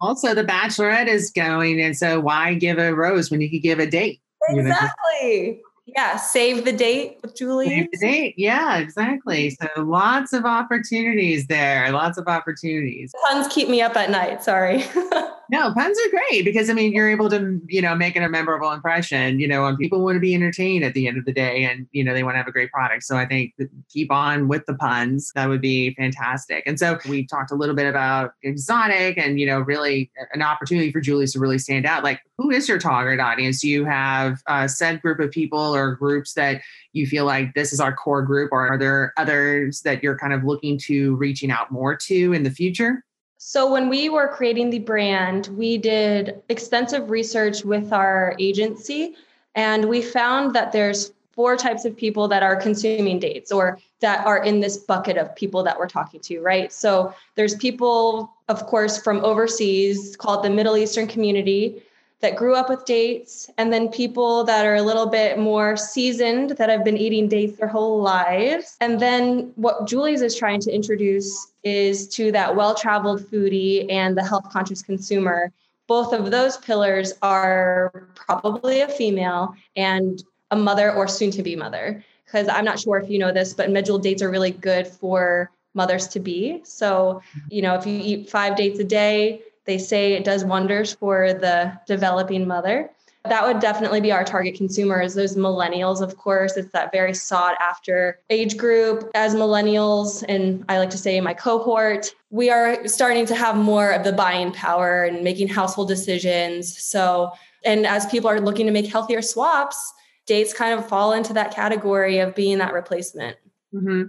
also, 0.00 0.34
the 0.34 0.44
bachelorette 0.44 1.06
is 1.06 1.30
going, 1.30 1.80
and 1.80 1.96
so 1.96 2.20
why 2.20 2.54
give 2.54 2.78
a 2.78 2.94
rose 2.94 3.30
when 3.30 3.40
you 3.40 3.50
could 3.50 3.62
give 3.62 3.78
a 3.78 3.86
date? 3.86 4.20
Exactly. 4.48 5.60
Yeah, 5.94 6.16
save 6.16 6.64
the 6.64 6.72
date 6.72 7.18
with 7.22 7.36
Julie. 7.36 7.68
Save 7.68 7.90
the 7.92 7.98
date. 7.98 8.34
Yeah, 8.36 8.78
exactly. 8.78 9.50
So 9.50 9.68
lots 9.82 10.32
of 10.32 10.44
opportunities 10.44 11.46
there. 11.46 11.90
Lots 11.90 12.18
of 12.18 12.26
opportunities. 12.26 13.12
Puns 13.28 13.48
keep 13.48 13.68
me 13.68 13.80
up 13.80 13.96
at 13.96 14.10
night. 14.10 14.42
Sorry. 14.42 14.84
no, 15.50 15.72
puns 15.74 15.98
are 15.98 16.10
great 16.10 16.44
because 16.44 16.70
I 16.70 16.74
mean 16.74 16.92
you're 16.92 17.10
able 17.10 17.28
to, 17.30 17.60
you 17.66 17.82
know, 17.82 17.94
make 17.94 18.16
a 18.16 18.28
memorable 18.28 18.70
impression, 18.70 19.40
you 19.40 19.48
know, 19.48 19.66
and 19.66 19.78
people 19.78 20.04
want 20.04 20.16
to 20.16 20.20
be 20.20 20.34
entertained 20.34 20.84
at 20.84 20.94
the 20.94 21.08
end 21.08 21.18
of 21.18 21.24
the 21.24 21.32
day 21.32 21.64
and 21.64 21.86
you 21.92 22.04
know 22.04 22.14
they 22.14 22.22
want 22.22 22.34
to 22.34 22.38
have 22.38 22.48
a 22.48 22.52
great 22.52 22.70
product. 22.70 23.02
So 23.02 23.16
I 23.16 23.26
think 23.26 23.54
keep 23.88 24.12
on 24.12 24.48
with 24.48 24.64
the 24.66 24.74
puns. 24.74 25.32
That 25.34 25.48
would 25.48 25.60
be 25.60 25.94
fantastic. 25.94 26.62
And 26.66 26.78
so 26.78 26.98
we 27.08 27.26
talked 27.26 27.50
a 27.50 27.56
little 27.56 27.74
bit 27.74 27.86
about 27.86 28.32
exotic 28.42 29.18
and 29.18 29.40
you 29.40 29.46
know, 29.46 29.60
really 29.60 30.10
an 30.32 30.42
opportunity 30.42 30.92
for 30.92 31.00
Julie's 31.00 31.32
to 31.32 31.40
really 31.40 31.58
stand 31.58 31.86
out. 31.86 32.04
Like 32.04 32.20
who 32.40 32.50
is 32.50 32.66
your 32.66 32.78
target 32.78 33.20
audience? 33.20 33.60
Do 33.60 33.68
you 33.68 33.84
have 33.84 34.42
a 34.46 34.66
set 34.66 35.02
group 35.02 35.20
of 35.20 35.30
people 35.30 35.60
or 35.60 35.94
groups 35.94 36.32
that 36.34 36.62
you 36.94 37.06
feel 37.06 37.26
like 37.26 37.52
this 37.52 37.70
is 37.70 37.80
our 37.80 37.94
core 37.94 38.22
group, 38.22 38.50
or 38.50 38.66
are 38.66 38.78
there 38.78 39.12
others 39.18 39.82
that 39.82 40.02
you're 40.02 40.16
kind 40.16 40.32
of 40.32 40.42
looking 40.44 40.78
to 40.78 41.16
reaching 41.16 41.50
out 41.50 41.70
more 41.70 41.94
to 41.94 42.32
in 42.32 42.42
the 42.42 42.50
future? 42.50 43.04
So, 43.36 43.70
when 43.70 43.90
we 43.90 44.08
were 44.08 44.28
creating 44.28 44.70
the 44.70 44.78
brand, 44.78 45.48
we 45.48 45.76
did 45.76 46.42
extensive 46.48 47.10
research 47.10 47.62
with 47.62 47.92
our 47.92 48.34
agency, 48.38 49.16
and 49.54 49.86
we 49.86 50.00
found 50.00 50.54
that 50.54 50.72
there's 50.72 51.12
four 51.32 51.56
types 51.56 51.84
of 51.84 51.94
people 51.94 52.26
that 52.28 52.42
are 52.42 52.56
consuming 52.56 53.18
dates 53.18 53.52
or 53.52 53.78
that 54.00 54.26
are 54.26 54.42
in 54.42 54.60
this 54.60 54.78
bucket 54.78 55.18
of 55.18 55.34
people 55.36 55.62
that 55.62 55.78
we're 55.78 55.88
talking 55.88 56.20
to, 56.20 56.40
right? 56.40 56.72
So, 56.72 57.12
there's 57.34 57.54
people, 57.54 58.32
of 58.48 58.64
course, 58.64 58.96
from 58.96 59.22
overseas 59.26 60.16
called 60.16 60.42
the 60.42 60.50
Middle 60.50 60.78
Eastern 60.78 61.06
community 61.06 61.82
that 62.20 62.36
grew 62.36 62.54
up 62.54 62.68
with 62.68 62.84
dates, 62.84 63.48
and 63.56 63.72
then 63.72 63.88
people 63.88 64.44
that 64.44 64.66
are 64.66 64.74
a 64.74 64.82
little 64.82 65.06
bit 65.06 65.38
more 65.38 65.76
seasoned 65.76 66.50
that 66.50 66.68
have 66.68 66.84
been 66.84 66.96
eating 66.96 67.28
dates 67.28 67.58
their 67.58 67.68
whole 67.68 68.02
lives. 68.02 68.76
And 68.80 69.00
then 69.00 69.52
what 69.56 69.86
Julie's 69.86 70.20
is 70.20 70.36
trying 70.36 70.60
to 70.60 70.70
introduce 70.70 71.52
is 71.64 72.08
to 72.08 72.30
that 72.32 72.54
well 72.54 72.74
traveled 72.74 73.22
foodie 73.22 73.90
and 73.90 74.16
the 74.16 74.24
health 74.24 74.50
conscious 74.50 74.82
consumer. 74.82 75.50
Both 75.86 76.12
of 76.12 76.30
those 76.30 76.58
pillars 76.58 77.14
are 77.22 78.08
probably 78.14 78.82
a 78.82 78.88
female 78.88 79.54
and 79.74 80.22
a 80.50 80.56
mother 80.56 80.92
or 80.92 81.08
soon 81.08 81.30
to 81.32 81.42
be 81.42 81.56
mother. 81.56 82.04
Because 82.26 82.48
I'm 82.48 82.64
not 82.64 82.78
sure 82.78 82.98
if 82.98 83.10
you 83.10 83.18
know 83.18 83.32
this, 83.32 83.54
but 83.54 83.70
Medjool 83.70 84.00
dates 84.00 84.22
are 84.22 84.30
really 84.30 84.52
good 84.52 84.86
for 84.86 85.50
mothers 85.74 86.06
to 86.08 86.20
be. 86.20 86.60
So, 86.64 87.22
you 87.48 87.62
know, 87.62 87.74
if 87.74 87.86
you 87.86 88.00
eat 88.02 88.30
five 88.30 88.56
dates 88.56 88.78
a 88.78 88.84
day, 88.84 89.42
they 89.70 89.78
say 89.78 90.14
it 90.14 90.24
does 90.24 90.44
wonders 90.44 90.92
for 90.94 91.32
the 91.32 91.72
developing 91.86 92.44
mother. 92.44 92.90
That 93.24 93.46
would 93.46 93.60
definitely 93.60 94.00
be 94.00 94.10
our 94.10 94.24
target 94.24 94.56
consumers, 94.56 95.14
those 95.14 95.36
millennials, 95.36 96.00
of 96.00 96.16
course. 96.16 96.56
It's 96.56 96.72
that 96.72 96.90
very 96.90 97.14
sought 97.14 97.54
after 97.60 98.18
age 98.30 98.56
group. 98.56 99.08
As 99.14 99.34
millennials, 99.34 100.24
and 100.26 100.64
I 100.68 100.78
like 100.78 100.90
to 100.90 100.98
say 100.98 101.20
my 101.20 101.34
cohort, 101.34 102.12
we 102.30 102.50
are 102.50 102.88
starting 102.88 103.26
to 103.26 103.34
have 103.36 103.56
more 103.56 103.90
of 103.90 104.02
the 104.02 104.12
buying 104.12 104.50
power 104.50 105.04
and 105.04 105.22
making 105.22 105.48
household 105.48 105.86
decisions. 105.86 106.76
So, 106.76 107.30
and 107.64 107.86
as 107.86 108.06
people 108.06 108.28
are 108.28 108.40
looking 108.40 108.66
to 108.66 108.72
make 108.72 108.86
healthier 108.86 109.22
swaps, 109.22 109.92
dates 110.26 110.52
kind 110.52 110.76
of 110.76 110.88
fall 110.88 111.12
into 111.12 111.32
that 111.34 111.54
category 111.54 112.18
of 112.18 112.34
being 112.34 112.58
that 112.58 112.72
replacement. 112.72 113.36
Mm-hmm. 113.72 114.04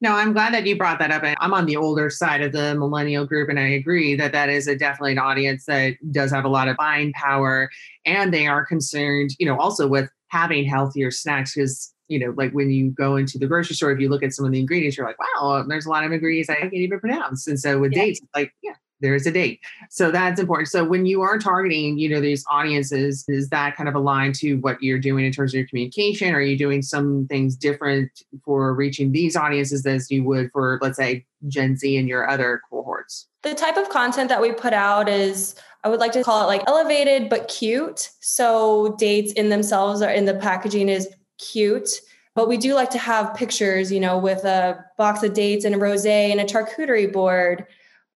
No, 0.00 0.12
I'm 0.12 0.32
glad 0.32 0.54
that 0.54 0.66
you 0.66 0.76
brought 0.76 0.98
that 0.98 1.10
up. 1.10 1.22
I'm 1.40 1.54
on 1.54 1.66
the 1.66 1.76
older 1.76 2.10
side 2.10 2.40
of 2.40 2.52
the 2.52 2.74
millennial 2.74 3.26
group, 3.26 3.48
and 3.48 3.58
I 3.58 3.68
agree 3.68 4.14
that 4.16 4.32
that 4.32 4.48
is 4.48 4.66
a 4.66 4.76
definitely 4.76 5.12
an 5.12 5.18
audience 5.18 5.64
that 5.66 5.94
does 6.12 6.30
have 6.30 6.44
a 6.44 6.48
lot 6.48 6.68
of 6.68 6.76
buying 6.76 7.12
power, 7.12 7.70
and 8.04 8.32
they 8.32 8.46
are 8.46 8.64
concerned, 8.64 9.30
you 9.38 9.46
know, 9.46 9.58
also 9.58 9.86
with 9.88 10.10
having 10.28 10.64
healthier 10.64 11.10
snacks 11.10 11.54
because 11.54 11.92
you 12.08 12.18
know, 12.18 12.32
like 12.36 12.52
when 12.52 12.70
you 12.70 12.90
go 12.90 13.16
into 13.16 13.38
the 13.38 13.46
grocery 13.46 13.76
store, 13.76 13.92
if 13.92 14.00
you 14.00 14.08
look 14.08 14.22
at 14.22 14.32
some 14.32 14.46
of 14.46 14.52
the 14.52 14.58
ingredients, 14.58 14.96
you're 14.96 15.06
like, 15.06 15.18
wow, 15.18 15.62
there's 15.68 15.86
a 15.86 15.90
lot 15.90 16.04
of 16.04 16.12
ingredients 16.12 16.48
I 16.48 16.54
can't 16.54 16.72
even 16.72 16.98
pronounce. 16.98 17.46
And 17.46 17.60
so 17.60 17.78
with 17.78 17.92
yeah. 17.92 18.02
dates, 18.02 18.20
like, 18.34 18.52
yeah, 18.62 18.72
there's 19.00 19.26
a 19.26 19.30
date. 19.30 19.60
So 19.90 20.10
that's 20.10 20.40
important. 20.40 20.68
So 20.68 20.84
when 20.84 21.06
you 21.06 21.22
are 21.22 21.38
targeting, 21.38 21.98
you 21.98 22.08
know, 22.08 22.20
these 22.20 22.44
audiences, 22.50 23.24
is 23.28 23.48
that 23.50 23.76
kind 23.76 23.88
of 23.88 23.94
aligned 23.94 24.34
to 24.36 24.54
what 24.56 24.82
you're 24.82 24.98
doing 24.98 25.24
in 25.24 25.32
terms 25.32 25.52
of 25.52 25.58
your 25.58 25.68
communication? 25.68 26.34
Are 26.34 26.40
you 26.40 26.58
doing 26.58 26.82
some 26.82 27.26
things 27.28 27.56
different 27.56 28.10
for 28.44 28.74
reaching 28.74 29.12
these 29.12 29.36
audiences 29.36 29.86
as 29.86 30.10
you 30.10 30.24
would 30.24 30.50
for, 30.52 30.78
let's 30.82 30.96
say, 30.96 31.24
Gen 31.46 31.76
Z 31.76 31.96
and 31.96 32.08
your 32.08 32.28
other 32.28 32.60
cohorts? 32.68 33.28
The 33.42 33.54
type 33.54 33.76
of 33.76 33.88
content 33.88 34.28
that 34.28 34.40
we 34.40 34.52
put 34.52 34.72
out 34.72 35.08
is 35.08 35.54
I 35.84 35.88
would 35.88 36.00
like 36.00 36.12
to 36.12 36.24
call 36.24 36.42
it 36.42 36.46
like 36.46 36.64
elevated 36.66 37.28
but 37.28 37.48
cute. 37.48 38.10
So 38.20 38.96
dates 38.98 39.32
in 39.32 39.48
themselves 39.48 40.02
are 40.02 40.10
in 40.10 40.24
the 40.24 40.34
packaging 40.34 40.88
is 40.88 41.08
cute. 41.38 41.88
But 42.34 42.48
we 42.48 42.56
do 42.56 42.74
like 42.74 42.90
to 42.90 42.98
have 42.98 43.34
pictures, 43.34 43.90
you 43.90 43.98
know, 43.98 44.16
with 44.18 44.44
a 44.44 44.84
box 44.96 45.22
of 45.22 45.34
dates 45.34 45.64
and 45.64 45.74
a 45.74 45.78
rosé 45.78 46.30
and 46.30 46.40
a 46.40 46.44
charcuterie 46.44 47.12
board 47.12 47.66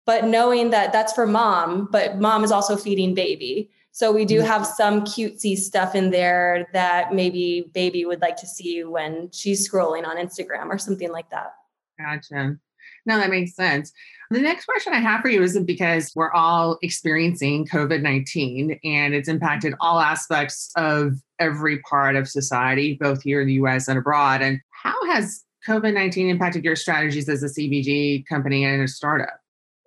but 0.05 0.25
knowing 0.25 0.71
that 0.71 0.91
that's 0.91 1.13
for 1.13 1.25
mom, 1.25 1.87
but 1.91 2.19
mom 2.19 2.43
is 2.43 2.51
also 2.51 2.75
feeding 2.75 3.13
baby. 3.13 3.69
So 3.91 4.11
we 4.11 4.25
do 4.25 4.39
mm-hmm. 4.39 4.47
have 4.47 4.65
some 4.65 5.01
cutesy 5.01 5.55
stuff 5.55 5.93
in 5.95 6.09
there 6.09 6.67
that 6.73 7.13
maybe 7.13 7.69
baby 7.73 8.05
would 8.05 8.21
like 8.21 8.37
to 8.37 8.47
see 8.47 8.83
when 8.83 9.29
she's 9.31 9.69
scrolling 9.69 10.05
on 10.05 10.17
Instagram 10.17 10.69
or 10.69 10.77
something 10.77 11.11
like 11.11 11.29
that. 11.29 11.53
Gotcha. 11.99 12.57
No, 13.05 13.17
that 13.17 13.29
makes 13.29 13.55
sense. 13.55 13.91
The 14.31 14.41
next 14.41 14.65
question 14.65 14.93
I 14.93 14.99
have 14.99 15.21
for 15.21 15.29
you 15.29 15.43
is 15.43 15.57
because 15.59 16.11
we're 16.15 16.31
all 16.31 16.79
experiencing 16.81 17.67
COVID 17.67 18.01
19 18.01 18.79
and 18.83 19.13
it's 19.13 19.29
impacted 19.29 19.75
all 19.79 19.99
aspects 19.99 20.71
of 20.75 21.13
every 21.39 21.79
part 21.79 22.15
of 22.15 22.27
society, 22.27 22.97
both 22.99 23.21
here 23.21 23.41
in 23.41 23.47
the 23.47 23.53
US 23.55 23.87
and 23.87 23.99
abroad. 23.99 24.41
And 24.41 24.59
how 24.71 25.05
has 25.05 25.43
COVID 25.67 25.93
19 25.93 26.29
impacted 26.29 26.63
your 26.63 26.75
strategies 26.75 27.29
as 27.29 27.43
a 27.43 27.47
CPG 27.47 28.25
company 28.25 28.65
and 28.65 28.81
a 28.81 28.87
startup? 28.87 29.42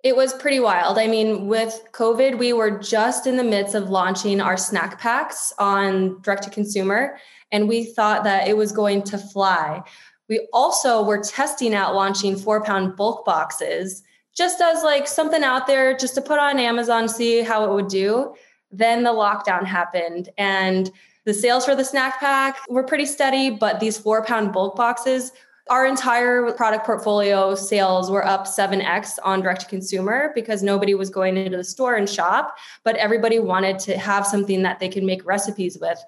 It 0.07 0.15
was 0.15 0.33
pretty 0.33 0.61
wild. 0.61 0.97
I 0.97 1.05
mean, 1.05 1.47
with 1.47 1.83
COVID, 1.91 2.37
we 2.37 2.53
were 2.53 2.79
just 2.79 3.27
in 3.27 3.35
the 3.35 3.43
midst 3.43 3.75
of 3.75 3.89
launching 3.89 4.39
our 4.39 4.55
snack 4.55 5.01
packs 5.01 5.51
on 5.59 6.21
direct 6.21 6.43
to 6.43 6.49
consumer, 6.49 7.17
and 7.51 7.67
we 7.67 7.83
thought 7.83 8.23
that 8.23 8.47
it 8.47 8.55
was 8.55 8.71
going 8.71 9.03
to 9.03 9.17
fly. 9.17 9.83
We 10.29 10.47
also 10.53 11.03
were 11.03 11.21
testing 11.21 11.73
out 11.73 11.93
launching 11.93 12.37
four 12.37 12.63
pound 12.63 12.95
bulk 12.95 13.25
boxes 13.25 14.01
just 14.33 14.61
as 14.61 14.81
like 14.81 15.09
something 15.09 15.43
out 15.43 15.67
there 15.67 15.97
just 15.97 16.15
to 16.15 16.21
put 16.21 16.39
on 16.39 16.57
Amazon, 16.57 17.09
see 17.09 17.41
how 17.41 17.65
it 17.65 17.73
would 17.73 17.89
do. 17.89 18.33
Then 18.71 19.03
the 19.03 19.11
lockdown 19.11 19.65
happened 19.65 20.29
and 20.37 20.89
the 21.25 21.33
sales 21.33 21.65
for 21.65 21.75
the 21.75 21.83
snack 21.83 22.21
pack 22.21 22.59
were 22.69 22.83
pretty 22.83 23.05
steady, 23.05 23.49
but 23.49 23.81
these 23.81 23.97
four 23.97 24.23
pound 24.23 24.53
bulk 24.53 24.77
boxes 24.77 25.33
our 25.69 25.85
entire 25.85 26.51
product 26.53 26.85
portfolio 26.85 27.55
sales 27.55 28.09
were 28.09 28.25
up 28.25 28.45
7x 28.45 29.17
on 29.23 29.41
direct 29.41 29.61
to 29.61 29.67
consumer 29.67 30.31
because 30.35 30.63
nobody 30.63 30.93
was 30.93 31.09
going 31.09 31.37
into 31.37 31.57
the 31.57 31.63
store 31.63 31.95
and 31.95 32.09
shop, 32.09 32.57
but 32.83 32.95
everybody 32.95 33.39
wanted 33.39 33.79
to 33.79 33.97
have 33.97 34.25
something 34.25 34.63
that 34.63 34.79
they 34.79 34.89
could 34.89 35.03
make 35.03 35.25
recipes 35.25 35.77
with. 35.79 36.03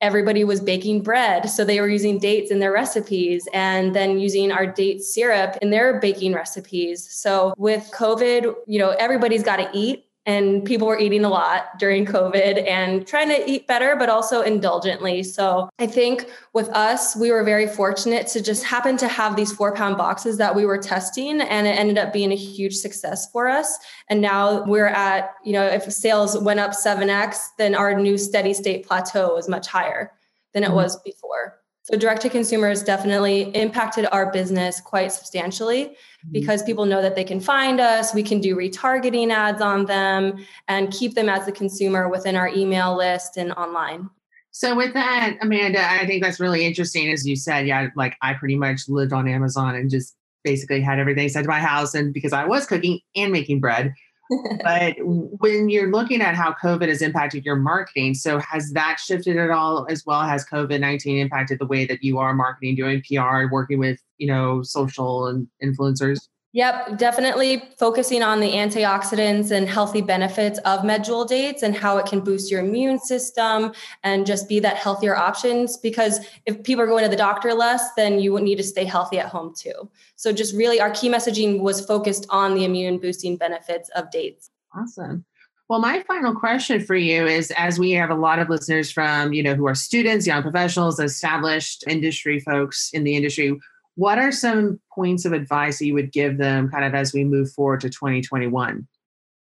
Everybody 0.00 0.44
was 0.44 0.60
baking 0.60 1.02
bread, 1.02 1.50
so 1.50 1.64
they 1.64 1.80
were 1.80 1.88
using 1.88 2.18
dates 2.18 2.52
in 2.52 2.60
their 2.60 2.72
recipes 2.72 3.48
and 3.52 3.94
then 3.96 4.20
using 4.20 4.52
our 4.52 4.64
date 4.64 5.02
syrup 5.02 5.56
in 5.60 5.70
their 5.70 5.98
baking 5.98 6.34
recipes. 6.34 7.08
So 7.10 7.52
with 7.56 7.90
COVID, 7.92 8.54
you 8.66 8.78
know, 8.78 8.90
everybody's 8.90 9.42
got 9.42 9.56
to 9.56 9.68
eat 9.72 10.07
and 10.28 10.62
people 10.62 10.86
were 10.86 10.98
eating 10.98 11.24
a 11.24 11.28
lot 11.30 11.78
during 11.78 12.04
COVID 12.04 12.68
and 12.68 13.06
trying 13.06 13.28
to 13.28 13.50
eat 13.50 13.66
better, 13.66 13.96
but 13.96 14.10
also 14.10 14.42
indulgently. 14.42 15.22
So 15.22 15.70
I 15.78 15.86
think 15.86 16.28
with 16.52 16.68
us, 16.68 17.16
we 17.16 17.30
were 17.30 17.42
very 17.42 17.66
fortunate 17.66 18.26
to 18.28 18.42
just 18.42 18.62
happen 18.62 18.98
to 18.98 19.08
have 19.08 19.36
these 19.36 19.50
four 19.50 19.74
pound 19.74 19.96
boxes 19.96 20.36
that 20.36 20.54
we 20.54 20.66
were 20.66 20.76
testing, 20.76 21.40
and 21.40 21.66
it 21.66 21.70
ended 21.70 21.96
up 21.96 22.12
being 22.12 22.30
a 22.30 22.36
huge 22.36 22.74
success 22.74 23.30
for 23.32 23.48
us. 23.48 23.78
And 24.10 24.20
now 24.20 24.64
we're 24.64 24.88
at, 24.88 25.34
you 25.46 25.54
know, 25.54 25.64
if 25.64 25.90
sales 25.90 26.38
went 26.38 26.60
up 26.60 26.72
7x, 26.72 27.38
then 27.56 27.74
our 27.74 27.98
new 27.98 28.18
steady 28.18 28.52
state 28.52 28.86
plateau 28.86 29.38
is 29.38 29.48
much 29.48 29.66
higher 29.66 30.12
than 30.52 30.62
it 30.62 30.66
mm-hmm. 30.66 30.76
was 30.76 31.00
before. 31.00 31.57
So 31.90 31.96
direct 31.96 32.20
to 32.22 32.28
consumer 32.28 32.68
has 32.68 32.82
definitely 32.82 33.44
impacted 33.54 34.06
our 34.12 34.30
business 34.30 34.78
quite 34.78 35.10
substantially 35.10 35.84
mm-hmm. 35.84 36.32
because 36.32 36.62
people 36.62 36.84
know 36.84 37.00
that 37.00 37.14
they 37.14 37.24
can 37.24 37.40
find 37.40 37.80
us. 37.80 38.12
We 38.12 38.22
can 38.22 38.40
do 38.40 38.54
retargeting 38.54 39.30
ads 39.30 39.62
on 39.62 39.86
them 39.86 40.44
and 40.68 40.92
keep 40.92 41.14
them 41.14 41.30
as 41.30 41.48
a 41.48 41.52
consumer 41.52 42.10
within 42.10 42.36
our 42.36 42.48
email 42.48 42.94
list 42.94 43.38
and 43.38 43.52
online. 43.52 44.10
So 44.50 44.74
with 44.76 44.92
that, 44.92 45.38
Amanda, 45.40 45.80
I 45.80 46.06
think 46.06 46.22
that's 46.22 46.40
really 46.40 46.66
interesting. 46.66 47.10
As 47.10 47.26
you 47.26 47.36
said, 47.36 47.66
yeah, 47.66 47.88
like 47.96 48.16
I 48.20 48.34
pretty 48.34 48.56
much 48.56 48.82
lived 48.88 49.14
on 49.14 49.26
Amazon 49.26 49.74
and 49.74 49.88
just 49.88 50.14
basically 50.44 50.82
had 50.82 50.98
everything 50.98 51.28
sent 51.30 51.44
to 51.44 51.48
my 51.48 51.60
house. 51.60 51.94
And 51.94 52.12
because 52.12 52.34
I 52.34 52.44
was 52.44 52.66
cooking 52.66 53.00
and 53.16 53.32
making 53.32 53.60
bread, 53.60 53.94
but 54.62 54.96
when 55.00 55.68
you're 55.68 55.90
looking 55.90 56.20
at 56.20 56.34
how 56.34 56.54
COVID 56.62 56.88
has 56.88 57.02
impacted 57.02 57.44
your 57.44 57.56
marketing, 57.56 58.14
so 58.14 58.38
has 58.38 58.72
that 58.72 58.98
shifted 59.00 59.36
at 59.36 59.50
all 59.50 59.86
as 59.90 60.04
well? 60.04 60.22
Has 60.22 60.44
COVID 60.44 60.80
19 60.80 61.18
impacted 61.18 61.58
the 61.58 61.66
way 61.66 61.86
that 61.86 62.02
you 62.02 62.18
are 62.18 62.34
marketing, 62.34 62.76
doing 62.76 63.02
PR, 63.08 63.50
working 63.50 63.78
with, 63.78 64.00
you 64.18 64.26
know, 64.26 64.62
social 64.62 65.26
and 65.26 65.46
influencers? 65.62 66.28
Yep, 66.54 66.96
definitely 66.96 67.62
focusing 67.78 68.22
on 68.22 68.40
the 68.40 68.52
antioxidants 68.52 69.50
and 69.50 69.68
healthy 69.68 70.00
benefits 70.00 70.58
of 70.60 70.80
medjool 70.80 71.28
dates 71.28 71.62
and 71.62 71.76
how 71.76 71.98
it 71.98 72.06
can 72.06 72.20
boost 72.20 72.50
your 72.50 72.60
immune 72.60 72.98
system 72.98 73.72
and 74.02 74.26
just 74.26 74.48
be 74.48 74.58
that 74.60 74.76
healthier 74.76 75.14
options. 75.14 75.76
Because 75.76 76.20
if 76.46 76.62
people 76.62 76.82
are 76.82 76.86
going 76.86 77.04
to 77.04 77.10
the 77.10 77.16
doctor 77.16 77.52
less, 77.52 77.92
then 77.96 78.18
you 78.18 78.32
would 78.32 78.44
need 78.44 78.56
to 78.56 78.62
stay 78.62 78.84
healthy 78.84 79.18
at 79.18 79.28
home 79.28 79.52
too. 79.54 79.90
So, 80.16 80.32
just 80.32 80.54
really, 80.56 80.80
our 80.80 80.90
key 80.90 81.10
messaging 81.10 81.60
was 81.60 81.84
focused 81.84 82.26
on 82.30 82.54
the 82.54 82.64
immune 82.64 82.98
boosting 82.98 83.36
benefits 83.36 83.90
of 83.90 84.10
dates. 84.10 84.50
Awesome. 84.74 85.26
Well, 85.68 85.80
my 85.80 86.02
final 86.04 86.34
question 86.34 86.80
for 86.80 86.96
you 86.96 87.26
is 87.26 87.50
as 87.50 87.78
we 87.78 87.90
have 87.90 88.08
a 88.08 88.14
lot 88.14 88.38
of 88.38 88.48
listeners 88.48 88.90
from, 88.90 89.34
you 89.34 89.42
know, 89.42 89.54
who 89.54 89.66
are 89.66 89.74
students, 89.74 90.26
young 90.26 90.42
professionals, 90.42 90.98
established 90.98 91.84
industry 91.86 92.40
folks 92.40 92.90
in 92.94 93.04
the 93.04 93.14
industry, 93.14 93.54
what 93.98 94.16
are 94.16 94.30
some 94.30 94.78
points 94.94 95.24
of 95.24 95.32
advice 95.32 95.80
that 95.80 95.86
you 95.86 95.92
would 95.92 96.12
give 96.12 96.38
them 96.38 96.70
kind 96.70 96.84
of 96.84 96.94
as 96.94 97.12
we 97.12 97.24
move 97.24 97.50
forward 97.50 97.80
to 97.80 97.90
2021? 97.90 98.86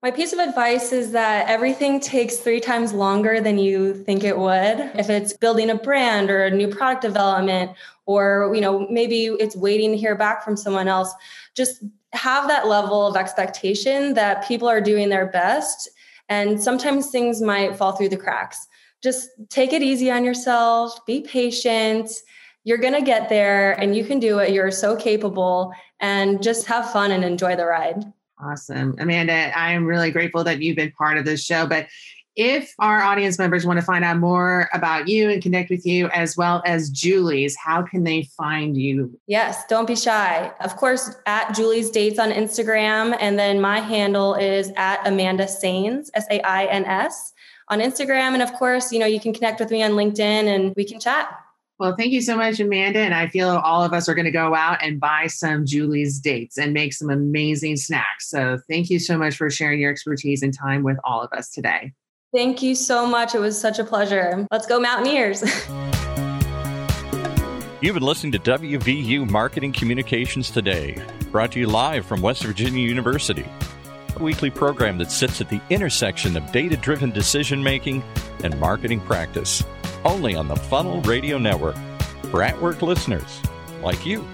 My 0.03 0.11
piece 0.11 0.33
of 0.33 0.39
advice 0.39 0.91
is 0.91 1.13
that 1.13 1.47
everything 1.49 2.01
takes 2.01 2.39
three 2.39 2.59
times 2.59 2.95
longer 2.95 3.43
than 3.43 3.59
you 3.59 3.93
think 3.93 4.25
it 4.25 4.39
would. 4.39 4.91
If 4.95 5.11
it's 5.11 5.35
building 5.35 5.69
a 5.69 5.75
brand 5.75 6.31
or 6.31 6.47
a 6.47 6.51
new 6.51 6.67
product 6.67 7.03
development, 7.03 7.73
or 8.07 8.51
you 8.55 8.63
know, 8.63 8.89
maybe 8.89 9.27
it's 9.27 9.55
waiting 9.55 9.91
to 9.91 9.99
hear 9.99 10.15
back 10.15 10.43
from 10.43 10.57
someone 10.57 10.89
else, 10.89 11.13
just 11.55 11.85
have 12.15 12.49
that 12.49 12.67
level 12.67 13.07
of 13.07 13.17
expectation 13.17 14.15
that 14.15 14.49
people 14.49 14.67
are 14.67 14.81
doing 14.81 15.11
their 15.11 15.27
best. 15.27 15.91
And 16.31 16.59
sometimes 16.59 17.11
things 17.11 17.43
might 17.43 17.77
fall 17.77 17.93
through 17.93 18.09
the 18.09 18.17
cracks. 18.17 18.67
Just 19.03 19.29
take 19.51 19.75
it 19.75 19.83
easy 19.83 20.11
on 20.11 20.25
yourself, 20.25 21.05
be 21.05 21.21
patient 21.21 22.11
you're 22.65 22.79
going 22.79 22.95
to 22.95 23.03
get 23.03 23.29
there 23.29 23.73
and 23.81 23.97
you 23.97 24.05
can 24.05 24.19
do 24.19 24.39
it. 24.39 24.53
You're 24.53 24.71
so 24.71 24.97
capable 24.97 25.73
and 26.01 26.43
just 26.43 26.67
have 26.67 26.91
fun 26.93 27.11
and 27.11 27.25
enjoy 27.25 27.57
the 27.57 27.67
ride. 27.67 28.05
Awesome. 28.41 28.95
Amanda, 28.99 29.57
I 29.59 29.73
am 29.73 29.85
really 29.85 30.11
grateful 30.11 30.45
that 30.45 30.63
you've 30.63 30.77
been 30.77 30.93
part 30.93 31.19
of 31.19 31.25
this 31.25 31.43
show. 31.43 31.67
But 31.67 31.89
if 32.37 32.73
our 32.79 33.01
audience 33.01 33.37
members 33.37 33.67
want 33.67 33.81
to 33.81 33.85
find 33.85 34.05
out 34.05 34.19
more 34.19 34.69
about 34.73 35.09
you 35.09 35.29
and 35.29 35.43
connect 35.43 35.71
with 35.71 35.85
you 35.85 36.09
as 36.11 36.37
well 36.37 36.63
as 36.65 36.89
Julie's, 36.89 37.57
how 37.57 37.83
can 37.83 38.05
they 38.05 38.29
find 38.37 38.77
you? 38.77 39.19
Yes, 39.27 39.67
don't 39.67 39.89
be 39.89 39.97
shy. 39.97 40.53
Of 40.61 40.77
course, 40.77 41.17
at 41.27 41.53
Julie's 41.57 41.91
Dates 41.91 42.21
on 42.21 42.31
Instagram. 42.31 43.17
And 43.19 43.41
then 43.41 43.61
my 43.61 43.81
handle 43.81 44.37
is 44.37 44.71
at 44.77 45.05
Amanda 45.05 45.49
Sains, 45.49 46.13
S 46.15 46.27
A 46.31 46.41
I 46.43 46.67
N 46.67 46.85
S, 46.85 47.33
on 47.71 47.81
Instagram. 47.81 48.35
And 48.35 48.43
of 48.43 48.53
course, 48.53 48.93
you 48.93 49.01
know, 49.01 49.07
you 49.07 49.19
can 49.19 49.35
connect 49.35 49.59
with 49.59 49.73
me 49.73 49.83
on 49.83 49.93
LinkedIn 49.93 50.21
and 50.21 50.73
we 50.77 50.85
can 50.85 51.01
chat. 51.01 51.29
Well, 51.79 51.95
thank 51.97 52.11
you 52.13 52.21
so 52.21 52.37
much, 52.37 52.59
Amanda. 52.59 52.99
And 52.99 53.15
I 53.15 53.29
feel 53.29 53.51
all 53.51 53.85
of 53.85 53.93
us 53.93 54.09
are 54.09 54.15
going 54.17 54.25
to 54.25 54.33
go 54.33 54.53
out 54.53 54.83
and 54.83 54.99
buy 54.99 55.29
some 55.29 55.65
Julie's 55.65 56.19
dates 56.19 56.59
and 56.59 56.73
make 56.73 56.93
some 56.93 57.09
amazing 57.09 57.77
snacks. 57.77 58.29
So 58.29 58.59
thank 58.69 58.91
you 58.91 58.99
so 58.99 59.17
much 59.17 59.37
for 59.37 59.49
sharing 59.49 59.79
your 59.79 59.93
expertise 59.93 60.43
and 60.43 60.53
time 60.53 60.83
with 60.83 60.97
all 61.05 61.23
of 61.23 61.33
us 61.33 61.51
today. 61.51 61.93
Thank 62.35 62.63
you 62.63 62.75
so 62.75 63.07
much. 63.07 63.37
It 63.37 63.39
was 63.39 63.59
such 63.59 63.79
a 63.79 63.85
pleasure. 63.85 64.45
Let's 64.51 64.67
go, 64.67 64.81
Mountaineers. 64.81 65.43
You've 67.81 67.95
been 67.95 68.03
listening 68.03 68.33
to 68.33 68.41
WVU 68.41 69.31
Marketing 69.31 69.73
Communications 69.73 70.51
Today, 70.51 71.01
brought 71.31 71.53
to 71.53 71.61
you 71.61 71.69
live 71.69 72.05
from 72.05 72.21
West 72.23 72.43
Virginia 72.43 72.83
University, 72.83 73.47
a 74.17 74.23
weekly 74.23 74.51
program 74.51 74.99
that 74.99 75.13
sits 75.13 75.41
at 75.41 75.49
the 75.49 75.61
intersection 75.71 76.37
of 76.37 76.51
data 76.51 76.77
driven 76.77 77.13
decision 77.13 77.63
making 77.63 78.03
and 78.43 78.59
marketing 78.59 79.01
practice 79.01 79.63
only 80.09 80.35
on 80.35 80.49
the 80.49 80.57
Funnel 80.57 81.03
Radio 81.03 81.37
Network 81.37 81.77
for 82.31 82.43
at 82.43 82.61
work 82.63 82.81
listeners 82.81 83.43
like 83.83 84.07
you. 84.07 84.27